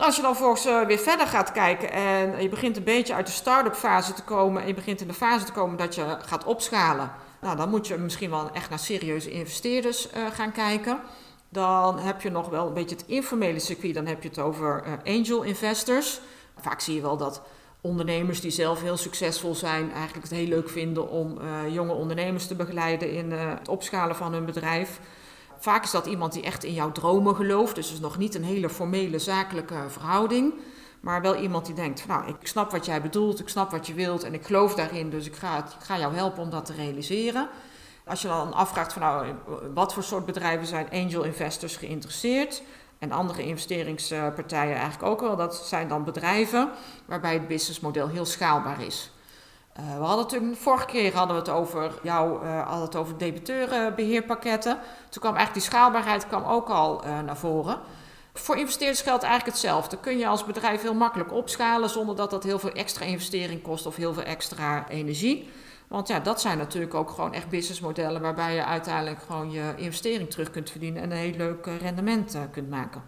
Als 0.01 0.15
je 0.15 0.21
dan 0.21 0.35
volgens 0.35 0.65
uh, 0.65 0.85
weer 0.85 0.99
verder 0.99 1.27
gaat 1.27 1.51
kijken 1.51 1.91
en 1.91 2.41
je 2.41 2.49
begint 2.49 2.77
een 2.77 2.83
beetje 2.83 3.13
uit 3.13 3.25
de 3.25 3.31
start-up 3.31 3.75
fase 3.75 4.13
te 4.13 4.23
komen 4.23 4.61
en 4.61 4.67
je 4.67 4.73
begint 4.73 5.01
in 5.01 5.07
de 5.07 5.13
fase 5.13 5.45
te 5.45 5.51
komen 5.51 5.77
dat 5.77 5.95
je 5.95 6.17
gaat 6.25 6.43
opschalen, 6.43 7.11
nou, 7.41 7.57
dan 7.57 7.69
moet 7.69 7.87
je 7.87 7.97
misschien 7.97 8.29
wel 8.29 8.51
echt 8.53 8.69
naar 8.69 8.79
serieuze 8.79 9.31
investeerders 9.31 10.07
uh, 10.07 10.13
gaan 10.33 10.51
kijken. 10.51 10.99
Dan 11.49 11.99
heb 11.99 12.21
je 12.21 12.29
nog 12.29 12.49
wel 12.49 12.67
een 12.67 12.73
beetje 12.73 12.95
het 12.95 13.05
informele 13.07 13.59
circuit, 13.59 13.93
dan 13.93 14.05
heb 14.05 14.23
je 14.23 14.29
het 14.29 14.39
over 14.39 14.83
uh, 14.85 15.15
angel 15.15 15.41
investors. 15.41 16.19
Vaak 16.59 16.79
zie 16.79 16.95
je 16.95 17.01
wel 17.01 17.17
dat 17.17 17.41
ondernemers 17.81 18.41
die 18.41 18.51
zelf 18.51 18.81
heel 18.81 18.97
succesvol 18.97 19.55
zijn, 19.55 19.91
eigenlijk 19.91 20.27
het 20.27 20.37
heel 20.37 20.47
leuk 20.47 20.69
vinden 20.69 21.09
om 21.09 21.39
jonge 21.69 21.93
ondernemers 21.93 22.47
te 22.47 22.55
begeleiden 22.55 23.11
in 23.11 23.31
het 23.31 23.67
opschalen 23.67 24.15
van 24.15 24.33
hun 24.33 24.45
bedrijf. 24.45 24.99
Vaak 25.61 25.83
is 25.83 25.91
dat 25.91 26.05
iemand 26.05 26.33
die 26.33 26.43
echt 26.43 26.63
in 26.63 26.73
jouw 26.73 26.91
dromen 26.91 27.35
gelooft. 27.35 27.75
Dus 27.75 27.91
is 27.91 27.99
nog 27.99 28.17
niet 28.17 28.35
een 28.35 28.43
hele 28.43 28.69
formele 28.69 29.19
zakelijke 29.19 29.75
verhouding. 29.87 30.53
Maar 30.99 31.21
wel 31.21 31.35
iemand 31.35 31.65
die 31.65 31.75
denkt: 31.75 32.07
Nou, 32.07 32.27
ik 32.27 32.47
snap 32.47 32.71
wat 32.71 32.85
jij 32.85 33.01
bedoelt, 33.01 33.39
ik 33.39 33.49
snap 33.49 33.71
wat 33.71 33.87
je 33.87 33.93
wilt 33.93 34.23
en 34.23 34.33
ik 34.33 34.45
geloof 34.45 34.75
daarin. 34.75 35.09
Dus 35.09 35.25
ik 35.25 35.35
ga, 35.35 35.57
ik 35.57 35.83
ga 35.83 35.97
jou 35.97 36.15
helpen 36.15 36.43
om 36.43 36.49
dat 36.49 36.65
te 36.65 36.73
realiseren. 36.73 37.49
Als 38.05 38.21
je 38.21 38.27
dan 38.27 38.53
afvraagt: 38.53 38.93
van, 38.93 39.01
nou, 39.01 39.33
wat 39.73 39.93
voor 39.93 40.03
soort 40.03 40.25
bedrijven 40.25 40.67
zijn 40.67 40.89
angel 40.91 41.23
investors 41.23 41.75
geïnteresseerd? 41.75 42.61
En 42.99 43.11
andere 43.11 43.43
investeringspartijen 43.43 44.75
eigenlijk 44.75 45.03
ook 45.03 45.21
wel. 45.21 45.35
Dat 45.35 45.55
zijn 45.55 45.87
dan 45.87 46.03
bedrijven 46.03 46.69
waarbij 47.05 47.33
het 47.33 47.47
businessmodel 47.47 48.07
heel 48.07 48.25
schaalbaar 48.25 48.81
is. 48.81 49.11
Uh, 49.79 49.97
we 49.97 50.03
hadden 50.03 50.25
natuurlijk, 50.25 50.59
vorige 50.59 50.85
keer 50.85 51.15
hadden 51.15 51.35
we 51.35 51.41
het 51.41 51.51
over 51.51 51.91
jou, 52.03 52.45
uh, 52.45 52.61
hadden 52.67 52.85
het 52.85 52.95
over 52.95 53.17
debiteurenbeheerpakketten. 53.17 54.79
Toen 55.09 55.21
kwam 55.21 55.35
eigenlijk 55.35 55.53
die 55.53 55.73
schaalbaarheid 55.73 56.27
kwam 56.27 56.43
ook 56.43 56.69
al 56.69 57.05
uh, 57.05 57.19
naar 57.19 57.37
voren. 57.37 57.79
Voor 58.33 58.57
investeerders 58.57 59.01
geldt 59.01 59.23
eigenlijk 59.23 59.53
hetzelfde. 59.53 59.97
Kun 59.97 60.17
je 60.17 60.27
als 60.27 60.45
bedrijf 60.45 60.81
heel 60.81 60.93
makkelijk 60.93 61.33
opschalen 61.33 61.89
zonder 61.89 62.15
dat 62.15 62.29
dat 62.29 62.43
heel 62.43 62.59
veel 62.59 62.71
extra 62.71 63.05
investering 63.05 63.61
kost 63.61 63.85
of 63.85 63.95
heel 63.95 64.13
veel 64.13 64.23
extra 64.23 64.89
energie. 64.89 65.49
Want 65.87 66.07
ja, 66.07 66.19
dat 66.19 66.41
zijn 66.41 66.57
natuurlijk 66.57 66.93
ook 66.93 67.09
gewoon 67.09 67.33
echt 67.33 67.49
businessmodellen 67.49 68.21
waarbij 68.21 68.55
je 68.55 68.65
uiteindelijk 68.65 69.21
gewoon 69.21 69.51
je 69.51 69.73
investering 69.75 70.29
terug 70.29 70.51
kunt 70.51 70.69
verdienen 70.69 71.01
en 71.01 71.11
een 71.11 71.17
heel 71.17 71.35
leuk 71.37 71.65
rendement 71.65 72.37
kunt 72.51 72.69
maken. 72.69 73.03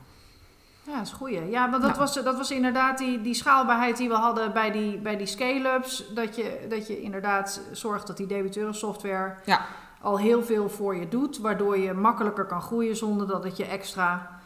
Ja, 0.85 0.97
dat 0.97 1.05
is 1.05 1.11
goed. 1.11 1.31
Ja, 1.49 1.69
want 1.69 1.83
dat, 1.83 1.97
was, 1.97 2.13
dat 2.13 2.37
was 2.37 2.51
inderdaad 2.51 2.97
die, 2.97 3.21
die 3.21 3.33
schaalbaarheid 3.33 3.97
die 3.97 4.09
we 4.09 4.15
hadden 4.15 4.53
bij 4.53 4.71
die, 4.71 4.97
bij 4.97 5.17
die 5.17 5.27
scale-ups. 5.27 6.13
Dat 6.13 6.35
je, 6.35 6.65
dat 6.69 6.87
je 6.87 7.01
inderdaad 7.01 7.61
zorgt 7.71 8.07
dat 8.07 8.17
die 8.17 8.27
debiteurensoftware 8.27 9.35
ja. 9.45 9.65
al 10.01 10.19
heel 10.19 10.43
veel 10.43 10.69
voor 10.69 10.95
je 10.95 11.07
doet. 11.07 11.37
Waardoor 11.37 11.77
je 11.77 11.93
makkelijker 11.93 12.45
kan 12.45 12.61
groeien 12.61 12.95
zonder 12.95 13.27
dat 13.27 13.43
het 13.43 13.57
je 13.57 13.65
extra 13.65 14.39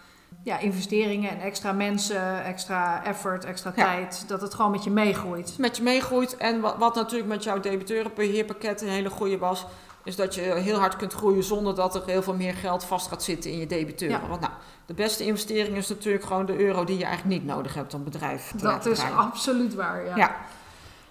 ja, 0.43 0.59
investeringen 0.59 1.29
en 1.29 1.39
extra 1.39 1.71
mensen, 1.71 2.43
extra 2.43 3.03
effort, 3.03 3.45
extra 3.45 3.71
tijd, 3.71 4.23
dat 4.27 4.41
het 4.41 4.53
gewoon 4.53 4.71
met 4.71 4.83
je 4.83 4.89
meegroeit. 4.89 5.55
Met 5.57 5.77
je 5.77 5.83
meegroeit. 5.83 6.37
En 6.37 6.61
wat, 6.61 6.77
wat 6.77 6.95
natuurlijk 6.95 7.29
met 7.29 7.43
jouw 7.43 7.59
debiteurenbeheerpakket 7.59 8.81
een 8.81 8.87
hele 8.87 9.09
goede 9.09 9.37
was, 9.37 9.65
is 10.07 10.15
dat 10.15 10.35
je 10.35 10.41
heel 10.41 10.79
hard 10.79 10.95
kunt 10.95 11.13
groeien 11.13 11.43
zonder 11.43 11.75
dat 11.75 11.95
er 11.95 12.01
heel 12.05 12.23
veel 12.23 12.33
meer 12.33 12.53
geld 12.53 12.83
vast 12.83 13.07
gaat 13.07 13.23
zitten 13.23 13.51
in 13.51 13.59
je 13.59 13.67
debiteuren. 13.67 14.27
Want 14.27 14.41
nou, 14.41 14.53
de 14.85 14.93
beste 14.93 15.25
investering 15.25 15.77
is 15.77 15.87
natuurlijk 15.87 16.25
gewoon 16.25 16.45
de 16.45 16.59
euro 16.59 16.83
die 16.83 16.97
je 16.97 17.05
eigenlijk 17.05 17.39
niet 17.39 17.49
nodig 17.49 17.73
hebt 17.73 17.93
om 17.93 18.03
bedrijf 18.03 18.51
te 18.57 18.63
Dat 18.63 18.85
is 18.85 19.01
absoluut 19.17 19.75
waar, 19.75 20.05
ja. 20.05 20.15
ja. 20.15 20.35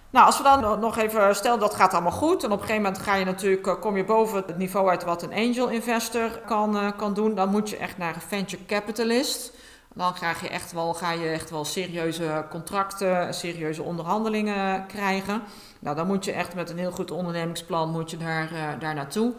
Nou, 0.09 0.25
als 0.25 0.37
we 0.37 0.43
dan 0.43 0.79
nog 0.79 0.97
even 0.97 1.35
stellen 1.35 1.59
dat 1.59 1.75
gaat 1.75 1.93
allemaal 1.93 2.11
goed. 2.11 2.43
En 2.43 2.51
op 2.51 2.59
een 2.59 2.65
gegeven 2.65 2.81
moment 2.81 3.01
ga 3.01 3.15
je 3.15 3.25
natuurlijk, 3.25 3.67
eh, 3.67 3.79
kom 3.79 3.97
je 3.97 4.03
boven 4.03 4.43
het 4.47 4.57
niveau 4.57 4.89
uit 4.89 5.03
wat 5.03 5.23
een 5.23 5.33
angel 5.33 5.67
investor 5.67 6.39
kan, 6.45 6.75
uh, 6.75 6.91
kan 6.97 7.13
doen. 7.13 7.35
Dan 7.35 7.49
moet 7.49 7.69
je 7.69 7.77
echt 7.77 7.97
naar 7.97 8.15
een 8.15 8.21
venture 8.21 8.65
capitalist. 8.65 9.51
Dan 9.97 10.13
krijg 10.13 10.41
je 10.41 10.49
echt 10.49 10.71
wel, 10.71 10.93
ga 10.93 11.11
je 11.11 11.27
echt 11.27 11.49
wel 11.49 11.65
serieuze 11.65 12.45
contracten, 12.49 13.33
serieuze 13.33 13.83
onderhandelingen 13.83 14.85
krijgen. 14.85 15.41
Nou, 15.79 15.95
dan 15.95 16.07
moet 16.07 16.25
je 16.25 16.31
echt 16.31 16.55
met 16.55 16.69
een 16.69 16.77
heel 16.77 16.91
goed 16.91 17.11
ondernemingsplan 17.11 17.89
moet 17.89 18.11
je 18.11 18.17
daar, 18.17 18.51
uh, 18.53 18.59
daar 18.79 18.95
naartoe. 18.95 19.33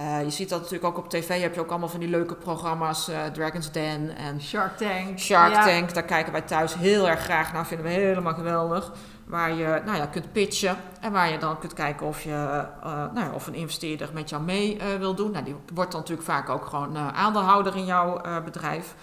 Uh, 0.00 0.22
je 0.22 0.30
ziet 0.30 0.48
dat 0.48 0.58
natuurlijk 0.60 0.86
ook 0.86 1.04
op 1.04 1.10
tv, 1.10 1.40
heb 1.40 1.54
je 1.54 1.60
ook 1.60 1.70
allemaal 1.70 1.88
van 1.88 2.00
die 2.00 2.08
leuke 2.08 2.34
programma's, 2.34 3.08
uh, 3.08 3.24
Dragon's 3.24 3.70
Den 3.70 4.16
en 4.16 4.42
Shark 4.42 4.76
Tank. 4.76 5.18
Shark 5.18 5.54
Tank, 5.54 5.94
daar 5.94 6.02
kijken 6.02 6.32
wij 6.32 6.42
thuis 6.42 6.74
heel 6.74 7.08
erg 7.08 7.20
graag 7.20 7.52
naar, 7.52 7.66
vinden 7.66 7.86
we 7.86 7.92
helemaal 7.92 8.34
geweldig. 8.34 8.92
Waar 9.26 9.52
je 9.52 9.82
nou 9.84 9.96
ja, 9.96 10.06
kunt 10.06 10.32
pitchen 10.32 10.76
en 11.00 11.12
waar 11.12 11.30
je 11.30 11.38
dan 11.38 11.58
kunt 11.58 11.72
kijken 11.72 12.06
of, 12.06 12.22
je, 12.22 12.30
uh, 12.30 12.66
nou 12.84 13.20
ja, 13.20 13.30
of 13.34 13.46
een 13.46 13.54
investeerder 13.54 14.08
met 14.12 14.28
jou 14.28 14.42
mee 14.42 14.80
wil 14.98 15.14
doen. 15.14 15.30
Nou, 15.30 15.44
die 15.44 15.56
wordt 15.74 15.92
dan 15.92 16.00
natuurlijk 16.00 16.28
vaak 16.28 16.48
ook 16.48 16.66
gewoon 16.66 16.98
aandeelhouder 16.98 17.76
in 17.76 17.84
jouw 17.84 18.20
bedrijf. 18.44 18.94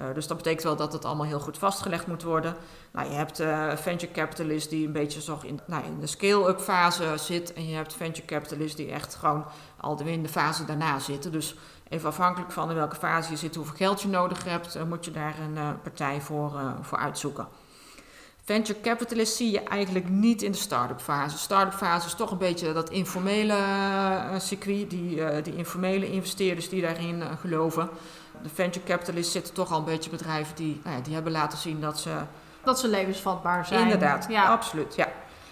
Uh, 0.00 0.06
dus 0.14 0.26
dat 0.26 0.36
betekent 0.36 0.62
wel 0.62 0.76
dat 0.76 0.92
het 0.92 1.04
allemaal 1.04 1.26
heel 1.26 1.40
goed 1.40 1.58
vastgelegd 1.58 2.06
moet 2.06 2.22
worden. 2.22 2.56
Nou, 2.92 3.08
je 3.08 3.14
hebt 3.14 3.40
uh, 3.40 3.76
venture 3.76 4.12
capitalist 4.12 4.70
die 4.70 4.86
een 4.86 4.92
beetje 4.92 5.20
zo 5.20 5.38
in, 5.42 5.60
nou, 5.66 5.84
in 5.84 6.00
de 6.00 6.06
scale-up 6.06 6.60
fase 6.60 7.12
zit. 7.16 7.52
En 7.52 7.68
je 7.68 7.74
hebt 7.74 7.94
venture 7.94 8.26
capitalist 8.26 8.76
die 8.76 8.90
echt 8.90 9.14
gewoon 9.14 9.44
al 9.80 10.00
in 10.00 10.22
de 10.22 10.28
fase 10.28 10.64
daarna 10.64 10.98
zitten. 10.98 11.32
Dus 11.32 11.56
even 11.88 12.08
afhankelijk 12.08 12.52
van 12.52 12.70
in 12.70 12.76
welke 12.76 12.96
fase 12.96 13.30
je 13.30 13.36
zit, 13.36 13.54
hoeveel 13.54 13.76
geld 13.76 14.02
je 14.02 14.08
nodig 14.08 14.44
hebt, 14.44 14.76
uh, 14.76 14.82
moet 14.82 15.04
je 15.04 15.10
daar 15.10 15.34
een 15.38 15.80
partij 15.82 16.20
voor, 16.20 16.60
voor 16.80 16.98
uitzoeken. 16.98 17.48
Venture 18.44 18.80
capitalist 18.80 19.36
zie 19.36 19.50
je 19.50 19.60
eigenlijk 19.62 20.08
niet 20.08 20.42
in 20.42 20.52
de 20.52 20.58
start-up 20.58 21.00
fase. 21.00 21.38
Start-up 21.38 21.78
fase 21.78 22.06
is 22.06 22.14
toch 22.14 22.30
een 22.30 22.38
beetje 22.38 22.72
dat 22.72 22.90
informele 22.90 23.56
circuit, 24.38 24.90
die, 24.90 25.42
die 25.42 25.56
informele 25.56 26.10
investeerders 26.10 26.68
die 26.68 26.82
daarin 26.82 27.22
geloven 27.40 27.88
de 28.44 28.50
venture 28.54 28.86
capitalists 28.86 29.32
zitten 29.32 29.54
toch 29.54 29.72
al 29.72 29.78
een 29.78 29.84
beetje 29.84 30.10
bedrijven 30.10 30.56
die, 30.56 30.80
nou 30.84 30.96
ja, 30.96 31.02
die 31.02 31.14
hebben 31.14 31.32
laten 31.32 31.58
zien 31.58 31.80
dat 31.80 31.98
ze... 31.98 32.10
Dat 32.62 32.80
ze 32.80 32.88
levensvatbaar 32.88 33.66
zijn. 33.66 33.80
Inderdaad, 33.80 34.26
ja. 34.28 34.44
absoluut. 34.44 34.94
Ja. 34.94 35.08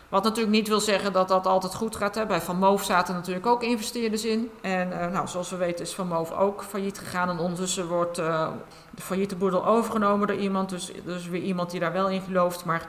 Wat 0.08 0.22
natuurlijk 0.22 0.52
niet 0.52 0.68
wil 0.68 0.80
zeggen 0.80 1.12
dat 1.12 1.28
dat 1.28 1.46
altijd 1.46 1.74
goed 1.74 1.96
gaat. 1.96 2.14
Hè. 2.14 2.26
Bij 2.26 2.40
Van 2.40 2.56
Moof 2.56 2.84
zaten 2.84 3.14
natuurlijk 3.14 3.46
ook 3.46 3.62
investeerders 3.62 4.24
in. 4.24 4.50
En 4.60 4.88
uh, 4.88 5.06
nou, 5.06 5.28
zoals 5.28 5.50
we 5.50 5.56
weten 5.56 5.84
is 5.84 5.94
Van 5.94 6.08
Moof 6.08 6.32
ook 6.32 6.62
failliet 6.62 6.98
gegaan. 6.98 7.28
En 7.28 7.38
ondertussen 7.38 7.88
wordt 7.88 8.18
uh, 8.18 8.48
de 8.90 9.02
failliete 9.02 9.36
boedel 9.36 9.66
overgenomen 9.66 10.26
door 10.26 10.36
iemand. 10.36 10.68
Dus, 10.68 10.92
dus 11.04 11.28
weer 11.28 11.42
iemand 11.42 11.70
die 11.70 11.80
daar 11.80 11.92
wel 11.92 12.08
in 12.08 12.20
gelooft. 12.20 12.64
Maar 12.64 12.88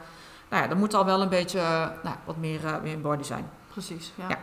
nou 0.49 0.63
ja, 0.63 0.69
er 0.69 0.77
moet 0.77 0.93
al 0.93 1.05
wel 1.05 1.21
een 1.21 1.29
beetje 1.29 1.59
uh, 1.59 1.87
nou, 2.03 2.15
wat 2.25 2.37
meer, 2.37 2.59
meer 2.81 3.01
body 3.01 3.23
zijn. 3.23 3.49
Precies, 3.71 4.11
ja. 4.15 4.25
ja. 4.29 4.37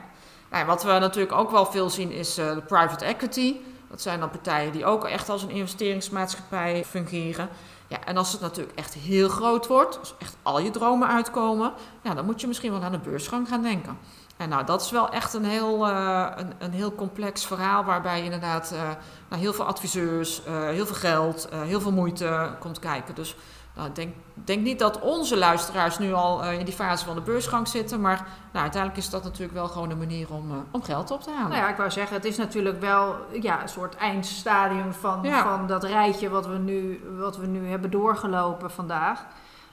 Nou, 0.50 0.66
wat 0.66 0.82
we 0.82 0.98
natuurlijk 0.98 1.32
ook 1.32 1.50
wel 1.50 1.66
veel 1.66 1.90
zien 1.90 2.10
is 2.10 2.34
de 2.34 2.62
private 2.66 3.04
equity. 3.04 3.56
Dat 3.90 4.00
zijn 4.00 4.20
dan 4.20 4.30
partijen 4.30 4.72
die 4.72 4.84
ook 4.84 5.04
echt 5.04 5.28
als 5.28 5.42
een 5.42 5.50
investeringsmaatschappij 5.50 6.84
fungeren. 6.84 7.48
Ja, 7.86 8.04
en 8.04 8.16
als 8.16 8.32
het 8.32 8.40
natuurlijk 8.40 8.78
echt 8.78 8.94
heel 8.94 9.28
groot 9.28 9.66
wordt, 9.66 9.98
als 9.98 10.14
echt 10.18 10.36
al 10.42 10.60
je 10.60 10.70
dromen 10.70 11.08
uitkomen, 11.08 11.72
ja, 12.02 12.14
dan 12.14 12.24
moet 12.24 12.40
je 12.40 12.46
misschien 12.46 12.70
wel 12.70 12.82
aan 12.82 12.92
de 12.92 12.98
beursgang 12.98 13.48
gaan 13.48 13.62
denken. 13.62 13.98
En 14.36 14.48
nou, 14.48 14.64
dat 14.64 14.82
is 14.82 14.90
wel 14.90 15.10
echt 15.10 15.34
een 15.34 15.44
heel, 15.44 15.88
uh, 15.88 16.28
een, 16.36 16.52
een, 16.58 16.72
heel 16.72 16.94
complex 16.94 17.46
verhaal 17.46 17.84
waarbij 17.84 18.24
inderdaad 18.24 18.72
uh, 18.74 19.38
heel 19.38 19.52
veel 19.52 19.64
adviseurs, 19.64 20.42
uh, 20.48 20.68
heel 20.68 20.86
veel 20.86 20.94
geld, 20.94 21.48
heel 21.54 21.80
veel 21.80 21.92
moeite 21.92 22.56
komt 22.58 22.78
kijken. 22.78 23.14
Dus 23.14 23.36
nou, 23.80 23.92
ik 23.92 23.96
denk, 23.96 24.14
denk 24.34 24.62
niet 24.62 24.78
dat 24.78 25.00
onze 25.00 25.36
luisteraars 25.36 25.98
nu 25.98 26.12
al 26.12 26.44
in 26.44 26.64
die 26.64 26.74
fase 26.74 27.04
van 27.04 27.14
de 27.14 27.20
beursgang 27.20 27.68
zitten, 27.68 28.00
maar 28.00 28.16
nou, 28.52 28.62
uiteindelijk 28.62 29.02
is 29.02 29.10
dat 29.10 29.24
natuurlijk 29.24 29.52
wel 29.52 29.68
gewoon 29.68 29.90
een 29.90 29.98
manier 29.98 30.32
om, 30.32 30.66
om 30.70 30.82
geld 30.82 31.10
op 31.10 31.22
te 31.22 31.30
halen. 31.30 31.48
Nou 31.48 31.62
ja, 31.62 31.68
ik 31.68 31.76
wou 31.76 31.90
zeggen, 31.90 32.16
het 32.16 32.24
is 32.24 32.36
natuurlijk 32.36 32.80
wel 32.80 33.16
ja, 33.40 33.62
een 33.62 33.68
soort 33.68 33.96
eindstadium 33.96 34.92
van, 34.92 35.20
ja. 35.22 35.42
van 35.42 35.66
dat 35.66 35.84
rijtje 35.84 36.28
wat 36.28 36.46
we, 36.46 36.58
nu, 36.58 37.00
wat 37.18 37.36
we 37.36 37.46
nu 37.46 37.68
hebben 37.68 37.90
doorgelopen 37.90 38.70
vandaag. 38.70 39.26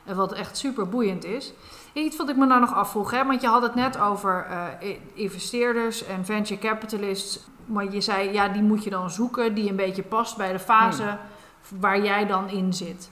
En 0.06 0.16
wat 0.16 0.34
echt 0.34 0.58
super 0.58 0.90
boeiend 0.90 1.24
is. 1.24 1.54
Iets 1.94 2.18
wat 2.18 2.30
ik 2.30 2.36
me 2.36 2.46
nou 2.46 2.60
nog 2.60 2.74
afvroeg, 2.74 3.12
hè, 3.12 3.26
want 3.26 3.42
je 3.42 3.48
had 3.48 3.62
het 3.62 3.76
net 3.76 4.00
over 4.00 4.48
uh, 4.50 4.90
investeerders 5.14 6.06
en 6.06 6.26
venture 6.26 6.60
capitalists. 6.60 7.40
Maar 7.66 7.92
je 7.92 8.02
zei, 8.02 8.32
ja, 8.32 8.48
die 8.48 8.62
moet 8.62 8.84
je 8.84 8.90
dan 8.90 9.10
zoeken, 9.10 9.54
die 9.54 9.70
een 9.70 9.76
beetje 9.76 10.04
past 10.04 10.38
bij 10.38 10.52
de 10.52 10.60
fase 10.60 11.04
hmm. 11.04 11.80
waar 11.80 12.02
jij 12.02 12.26
dan 12.26 12.50
in 12.50 12.74
zit. 12.74 13.10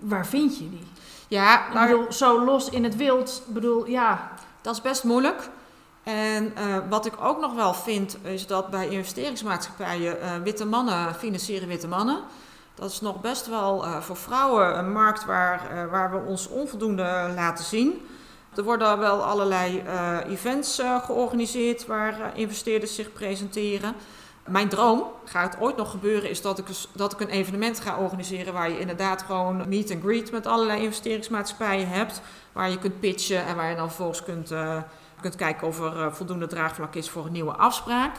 Waar 0.00 0.26
vind 0.26 0.58
je 0.58 0.70
die? 0.70 0.86
Ja, 1.28 1.62
bedoel, 1.72 2.12
zo 2.12 2.44
los 2.44 2.68
in 2.68 2.84
het 2.84 2.96
wild, 2.96 3.42
bedoel, 3.46 3.86
ja. 3.86 4.30
Dat 4.60 4.74
is 4.74 4.80
best 4.80 5.04
moeilijk. 5.04 5.48
En 6.02 6.52
uh, 6.58 6.76
wat 6.88 7.06
ik 7.06 7.12
ook 7.20 7.40
nog 7.40 7.54
wel 7.54 7.74
vind, 7.74 8.16
is 8.22 8.46
dat 8.46 8.70
bij 8.70 8.88
investeringsmaatschappijen 8.88 10.16
uh, 10.18 10.36
witte 10.42 10.66
mannen 10.66 11.14
financieren 11.14 11.68
witte 11.68 11.88
mannen. 11.88 12.18
Dat 12.74 12.90
is 12.90 13.00
nog 13.00 13.20
best 13.20 13.46
wel 13.46 13.84
uh, 13.84 14.00
voor 14.00 14.16
vrouwen 14.16 14.78
een 14.78 14.92
markt 14.92 15.24
waar, 15.24 15.88
waar 15.90 16.10
we 16.10 16.28
ons 16.28 16.48
onvoldoende 16.48 17.32
laten 17.34 17.64
zien. 17.64 18.06
Er 18.54 18.62
worden 18.62 18.98
wel 18.98 19.22
allerlei 19.22 19.82
events 20.28 20.82
georganiseerd 21.04 21.86
waar 21.86 22.32
investeerders 22.34 22.94
zich 22.94 23.12
presenteren. 23.12 23.94
Mijn 24.50 24.68
droom, 24.68 25.04
gaat 25.24 25.52
het 25.52 25.62
ooit 25.62 25.76
nog 25.76 25.90
gebeuren, 25.90 26.30
is 26.30 26.42
dat 26.42 26.58
ik, 26.58 26.66
dat 26.92 27.12
ik 27.12 27.20
een 27.20 27.28
evenement 27.28 27.80
ga 27.80 27.96
organiseren 27.96 28.52
waar 28.52 28.70
je 28.70 28.78
inderdaad 28.78 29.22
gewoon 29.22 29.68
meet 29.68 29.90
and 29.90 30.02
greet 30.02 30.32
met 30.32 30.46
allerlei 30.46 30.82
investeringsmaatschappijen 30.82 31.88
hebt. 31.88 32.20
Waar 32.52 32.70
je 32.70 32.78
kunt 32.78 33.00
pitchen 33.00 33.44
en 33.44 33.56
waar 33.56 33.70
je 33.70 33.76
dan 33.76 33.86
vervolgens 33.86 34.22
kunt, 34.22 34.54
kunt 35.20 35.36
kijken 35.36 35.66
of 35.66 35.80
er 35.80 36.14
voldoende 36.14 36.46
draagvlak 36.46 36.94
is 36.94 37.10
voor 37.10 37.26
een 37.26 37.32
nieuwe 37.32 37.52
afspraak. 37.52 38.16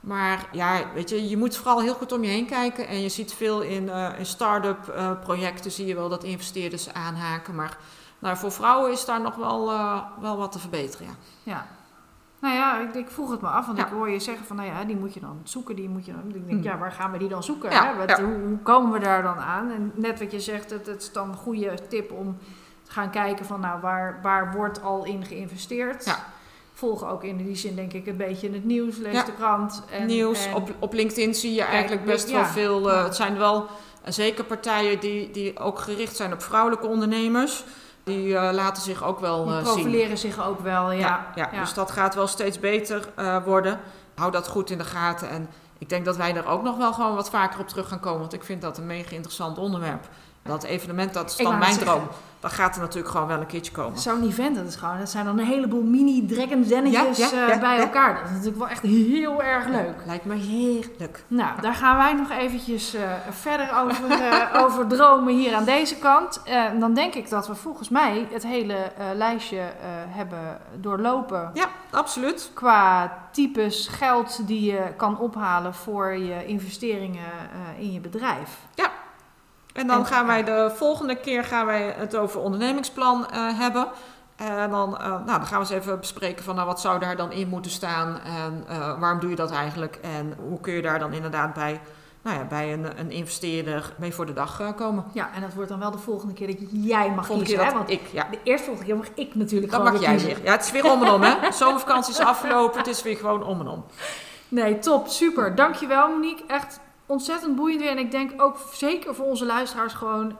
Maar 0.00 0.48
ja, 0.52 0.82
weet 0.94 1.10
je, 1.10 1.28
je 1.28 1.36
moet 1.36 1.56
vooral 1.56 1.80
heel 1.80 1.94
goed 1.94 2.12
om 2.12 2.24
je 2.24 2.30
heen 2.30 2.46
kijken. 2.46 2.86
En 2.86 3.00
je 3.00 3.08
ziet 3.08 3.32
veel 3.32 3.60
in, 3.60 3.84
uh, 3.84 4.08
in 4.18 4.26
start-up 4.26 4.94
projecten, 5.22 5.70
zie 5.70 5.86
je 5.86 5.94
wel 5.94 6.08
dat 6.08 6.24
investeerders 6.24 6.92
aanhaken. 6.92 7.54
Maar 7.54 7.76
nou, 8.18 8.36
voor 8.36 8.52
vrouwen 8.52 8.92
is 8.92 9.04
daar 9.04 9.20
nog 9.20 9.34
wel, 9.34 9.66
wel 10.20 10.36
wat 10.36 10.52
te 10.52 10.58
verbeteren, 10.58 11.06
ja. 11.06 11.14
Ja. 11.42 11.66
Nou 12.44 12.56
ja, 12.56 12.80
ik, 12.80 12.94
ik 12.94 13.10
vroeg 13.10 13.30
het 13.30 13.40
me 13.40 13.48
af, 13.48 13.66
want 13.66 13.78
ja. 13.78 13.86
ik 13.86 13.92
hoor 13.92 14.10
je 14.10 14.18
zeggen 14.18 14.46
van, 14.46 14.56
nou 14.56 14.68
ja, 14.68 14.84
die 14.84 14.96
moet 14.96 15.14
je 15.14 15.20
dan 15.20 15.40
zoeken, 15.44 15.76
die 15.76 15.88
moet 15.88 16.06
je 16.06 16.12
dan... 16.12 16.34
Ik 16.34 16.48
denk, 16.48 16.64
ja, 16.64 16.78
waar 16.78 16.92
gaan 16.92 17.12
we 17.12 17.18
die 17.18 17.28
dan 17.28 17.42
zoeken? 17.42 17.70
Ja, 17.70 17.86
hè? 17.86 17.96
Wat, 17.96 18.18
hoe, 18.18 18.34
hoe, 18.46 18.58
komen 18.62 18.92
we 18.92 18.98
daar 18.98 19.22
dan 19.22 19.36
aan? 19.36 19.70
En 19.70 19.92
net 19.94 20.18
wat 20.18 20.32
je 20.32 20.40
zegt, 20.40 20.70
het, 20.70 20.86
het 20.86 21.02
is 21.02 21.12
dan 21.12 21.28
een 21.28 21.36
goede 21.36 21.74
tip 21.88 22.12
om 22.12 22.38
te 22.82 22.92
gaan 22.92 23.10
kijken 23.10 23.46
van, 23.46 23.60
nou, 23.60 23.80
waar, 23.80 24.18
waar 24.22 24.52
wordt 24.52 24.82
al 24.82 25.04
in 25.04 25.24
geïnvesteerd? 25.24 26.04
Ja 26.04 26.32
volgen 26.74 27.08
ook 27.08 27.24
in 27.24 27.36
die 27.36 27.56
zin 27.56 27.76
denk 27.76 27.92
ik 27.92 28.06
een 28.06 28.16
beetje 28.16 28.50
het 28.50 28.64
nieuws, 28.64 28.96
lees 28.96 29.12
ja. 29.12 29.24
de 29.24 29.32
krant. 29.32 29.82
En, 29.90 30.06
nieuws, 30.06 30.46
en, 30.46 30.54
op, 30.54 30.70
op 30.78 30.92
LinkedIn 30.92 31.34
zie 31.34 31.54
je 31.54 31.62
eigenlijk 31.62 32.04
best 32.04 32.28
ja. 32.28 32.34
wel 32.34 32.44
veel. 32.44 32.90
Uh, 32.90 33.04
het 33.04 33.16
zijn 33.16 33.38
wel 33.38 33.56
uh, 33.62 33.68
zeker 34.12 34.44
partijen 34.44 35.00
die, 35.00 35.30
die 35.30 35.58
ook 35.58 35.78
gericht 35.78 36.16
zijn 36.16 36.32
op 36.32 36.42
vrouwelijke 36.42 36.86
ondernemers. 36.86 37.64
Die 38.04 38.26
uh, 38.26 38.48
laten 38.52 38.82
zich 38.82 39.04
ook 39.04 39.20
wel 39.20 39.44
die 39.44 39.54
zien. 39.54 39.62
profileren 39.62 40.18
zich 40.18 40.46
ook 40.46 40.60
wel, 40.60 40.90
ja. 40.90 41.26
Ja, 41.34 41.48
ja. 41.52 41.60
dus 41.60 41.74
dat 41.74 41.90
gaat 41.90 42.14
wel 42.14 42.26
steeds 42.26 42.58
beter 42.58 43.08
worden. 43.44 43.80
Hou 44.14 44.30
dat 44.30 44.48
goed 44.48 44.70
in 44.70 44.78
de 44.78 44.84
gaten. 44.84 45.28
En 45.28 45.48
ik 45.78 45.88
denk 45.88 46.04
dat 46.04 46.16
wij 46.16 46.36
er 46.36 46.46
ook 46.46 46.62
nog 46.62 46.76
wel 46.76 46.92
gewoon 46.92 47.14
wat 47.14 47.30
vaker 47.30 47.60
op 47.60 47.68
terug 47.68 47.88
gaan 47.88 48.00
komen. 48.00 48.20
Want 48.20 48.32
ik 48.32 48.44
vind 48.44 48.62
dat 48.62 48.78
een 48.78 48.86
mega 48.86 49.10
interessant 49.10 49.58
onderwerp. 49.58 50.08
Dat 50.44 50.62
evenement, 50.62 51.14
dat 51.14 51.30
is 51.30 51.36
dan 51.36 51.58
mijn 51.58 51.78
droom. 51.78 52.08
Dan 52.40 52.52
gaat 52.52 52.74
er 52.74 52.80
natuurlijk 52.80 53.12
gewoon 53.12 53.26
wel 53.26 53.40
een 53.40 53.46
keertje 53.46 53.72
komen. 53.72 53.98
Zo'n 53.98 54.28
event, 54.28 54.56
dat 54.56 54.66
is 54.66 54.76
gewoon, 54.76 54.98
dat 54.98 55.10
zijn 55.10 55.24
dan 55.24 55.38
een 55.38 55.46
heleboel 55.46 55.82
mini 55.82 56.26
dragon 56.26 56.68
ja, 56.68 56.80
ja, 57.16 57.28
ja, 57.32 57.58
bij 57.58 57.78
elkaar. 57.78 58.14
Dat 58.14 58.24
is 58.24 58.30
natuurlijk 58.30 58.58
wel 58.58 58.68
echt 58.68 58.82
heel 58.82 59.42
erg 59.42 59.66
leuk. 59.66 59.94
Lijkt 60.06 60.24
me 60.24 60.34
heerlijk. 60.34 61.24
Nou, 61.28 61.60
daar 61.60 61.74
gaan 61.74 61.96
wij 61.96 62.12
nog 62.12 62.30
eventjes 62.30 62.94
uh, 62.94 63.00
verder 63.30 63.68
over, 63.76 64.10
uh, 64.10 64.54
over 64.64 64.86
dromen 64.86 65.34
hier 65.34 65.54
aan 65.54 65.64
deze 65.64 65.96
kant. 65.96 66.42
Dan 66.78 66.94
denk 66.94 67.14
ik 67.14 67.28
dat 67.28 67.46
we 67.46 67.54
volgens 67.54 67.88
mij 67.88 68.28
het 68.32 68.42
hele 68.42 68.92
lijstje 69.14 69.62
hebben 70.08 70.58
doorlopen. 70.80 71.50
Ja, 71.54 71.68
absoluut. 71.90 72.50
Qua 72.54 73.12
types 73.32 73.88
geld 73.88 74.46
die 74.46 74.72
je 74.72 74.82
kan 74.96 75.18
ophalen 75.18 75.74
voor 75.74 76.16
je 76.16 76.46
investeringen 76.46 77.32
in 77.78 77.92
je 77.92 78.00
bedrijf. 78.00 78.58
Ja, 78.74 78.90
en 79.74 79.86
dan 79.86 80.06
gaan 80.06 80.26
wij 80.26 80.44
de 80.44 80.72
volgende 80.74 81.16
keer 81.16 81.44
gaan 81.44 81.66
wij 81.66 81.94
het 81.96 82.16
over 82.16 82.40
ondernemingsplan 82.40 83.26
uh, 83.34 83.58
hebben. 83.58 83.86
En 84.36 84.70
dan, 84.70 84.98
uh, 85.00 85.06
nou, 85.08 85.26
dan 85.26 85.46
gaan 85.46 85.60
we 85.60 85.72
eens 85.72 85.82
even 85.82 86.00
bespreken 86.00 86.44
van 86.44 86.54
nou, 86.54 86.66
wat 86.66 86.80
zou 86.80 87.00
daar 87.00 87.16
dan 87.16 87.32
in 87.32 87.48
moeten 87.48 87.70
staan 87.70 88.20
en 88.20 88.64
uh, 88.70 89.00
waarom 89.00 89.20
doe 89.20 89.30
je 89.30 89.36
dat 89.36 89.50
eigenlijk 89.50 89.98
en 90.02 90.36
hoe 90.48 90.60
kun 90.60 90.72
je 90.72 90.82
daar 90.82 90.98
dan 90.98 91.12
inderdaad 91.12 91.54
bij, 91.54 91.80
nou 92.22 92.38
ja, 92.38 92.44
bij 92.44 92.72
een, 92.72 92.98
een 92.98 93.10
investeerder 93.10 93.92
mee 93.96 94.14
voor 94.14 94.26
de 94.26 94.32
dag 94.32 94.74
komen. 94.76 95.04
Ja, 95.12 95.30
en 95.34 95.40
dat 95.40 95.54
wordt 95.54 95.68
dan 95.68 95.78
wel 95.78 95.90
de 95.90 95.98
volgende 95.98 96.34
keer 96.34 96.46
dat 96.46 96.56
jij 96.70 97.10
mag 97.10 97.26
volgende 97.26 97.50
kiezen. 97.50 97.58
Keer 97.58 97.72
hè? 97.72 97.78
Want 97.78 97.90
ik, 97.90 98.00
ja. 98.12 98.26
De 98.30 98.38
eerste 98.42 98.66
volgende 98.66 98.90
keer 98.90 98.96
mag 98.96 99.08
ik 99.14 99.34
natuurlijk 99.34 99.72
Dan 99.72 99.82
mag 99.82 100.00
jij 100.00 100.18
weer. 100.18 100.38
Ja, 100.42 100.52
het 100.52 100.64
is 100.64 100.70
weer 100.70 100.92
om 100.92 101.02
en 101.02 101.10
om 101.10 101.22
hè. 101.22 101.52
Zomervakantie 101.52 102.12
is 102.12 102.20
afgelopen, 102.20 102.78
het 102.78 102.88
is 102.88 103.02
weer 103.02 103.16
gewoon 103.16 103.44
om 103.44 103.60
en 103.60 103.68
om. 103.68 103.84
Nee, 104.48 104.78
top, 104.78 105.08
super. 105.08 105.54
Dankjewel 105.54 106.08
Monique. 106.08 106.44
Echt 106.46 106.80
ontzettend 107.06 107.56
boeiend 107.56 107.80
weer. 107.80 107.90
En 107.90 107.98
ik 107.98 108.10
denk 108.10 108.42
ook 108.42 108.58
zeker 108.72 109.14
voor 109.14 109.26
onze 109.26 109.44
luisteraars 109.46 109.92
gewoon 109.94 110.36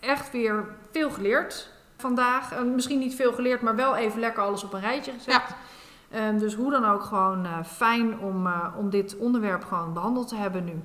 echt 0.00 0.30
weer 0.30 0.64
veel 0.90 1.10
geleerd 1.10 1.70
vandaag. 1.96 2.52
En 2.52 2.74
misschien 2.74 2.98
niet 2.98 3.14
veel 3.14 3.32
geleerd, 3.32 3.60
maar 3.60 3.76
wel 3.76 3.96
even 3.96 4.20
lekker 4.20 4.42
alles 4.42 4.64
op 4.64 4.72
een 4.72 4.80
rijtje 4.80 5.12
gezet. 5.12 5.34
Ja. 5.34 6.28
Um, 6.28 6.38
dus 6.38 6.54
hoe 6.54 6.70
dan 6.70 6.84
ook 6.84 7.02
gewoon 7.02 7.44
uh, 7.44 7.64
fijn 7.64 8.18
om, 8.18 8.46
uh, 8.46 8.66
om 8.76 8.90
dit 8.90 9.16
onderwerp 9.16 9.64
gewoon 9.64 9.92
behandeld 9.92 10.28
te 10.28 10.36
hebben 10.36 10.64
nu. 10.64 10.82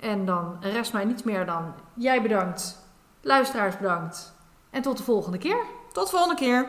En 0.00 0.24
dan 0.24 0.56
rest 0.60 0.92
mij 0.92 1.04
niets 1.04 1.22
meer 1.22 1.46
dan 1.46 1.74
jij 1.94 2.22
bedankt, 2.22 2.78
luisteraars 3.20 3.76
bedankt. 3.76 4.34
En 4.70 4.82
tot 4.82 4.96
de 4.96 5.02
volgende 5.02 5.38
keer. 5.38 5.58
Tot 5.92 6.04
de 6.04 6.16
volgende 6.16 6.36
keer. 6.36 6.68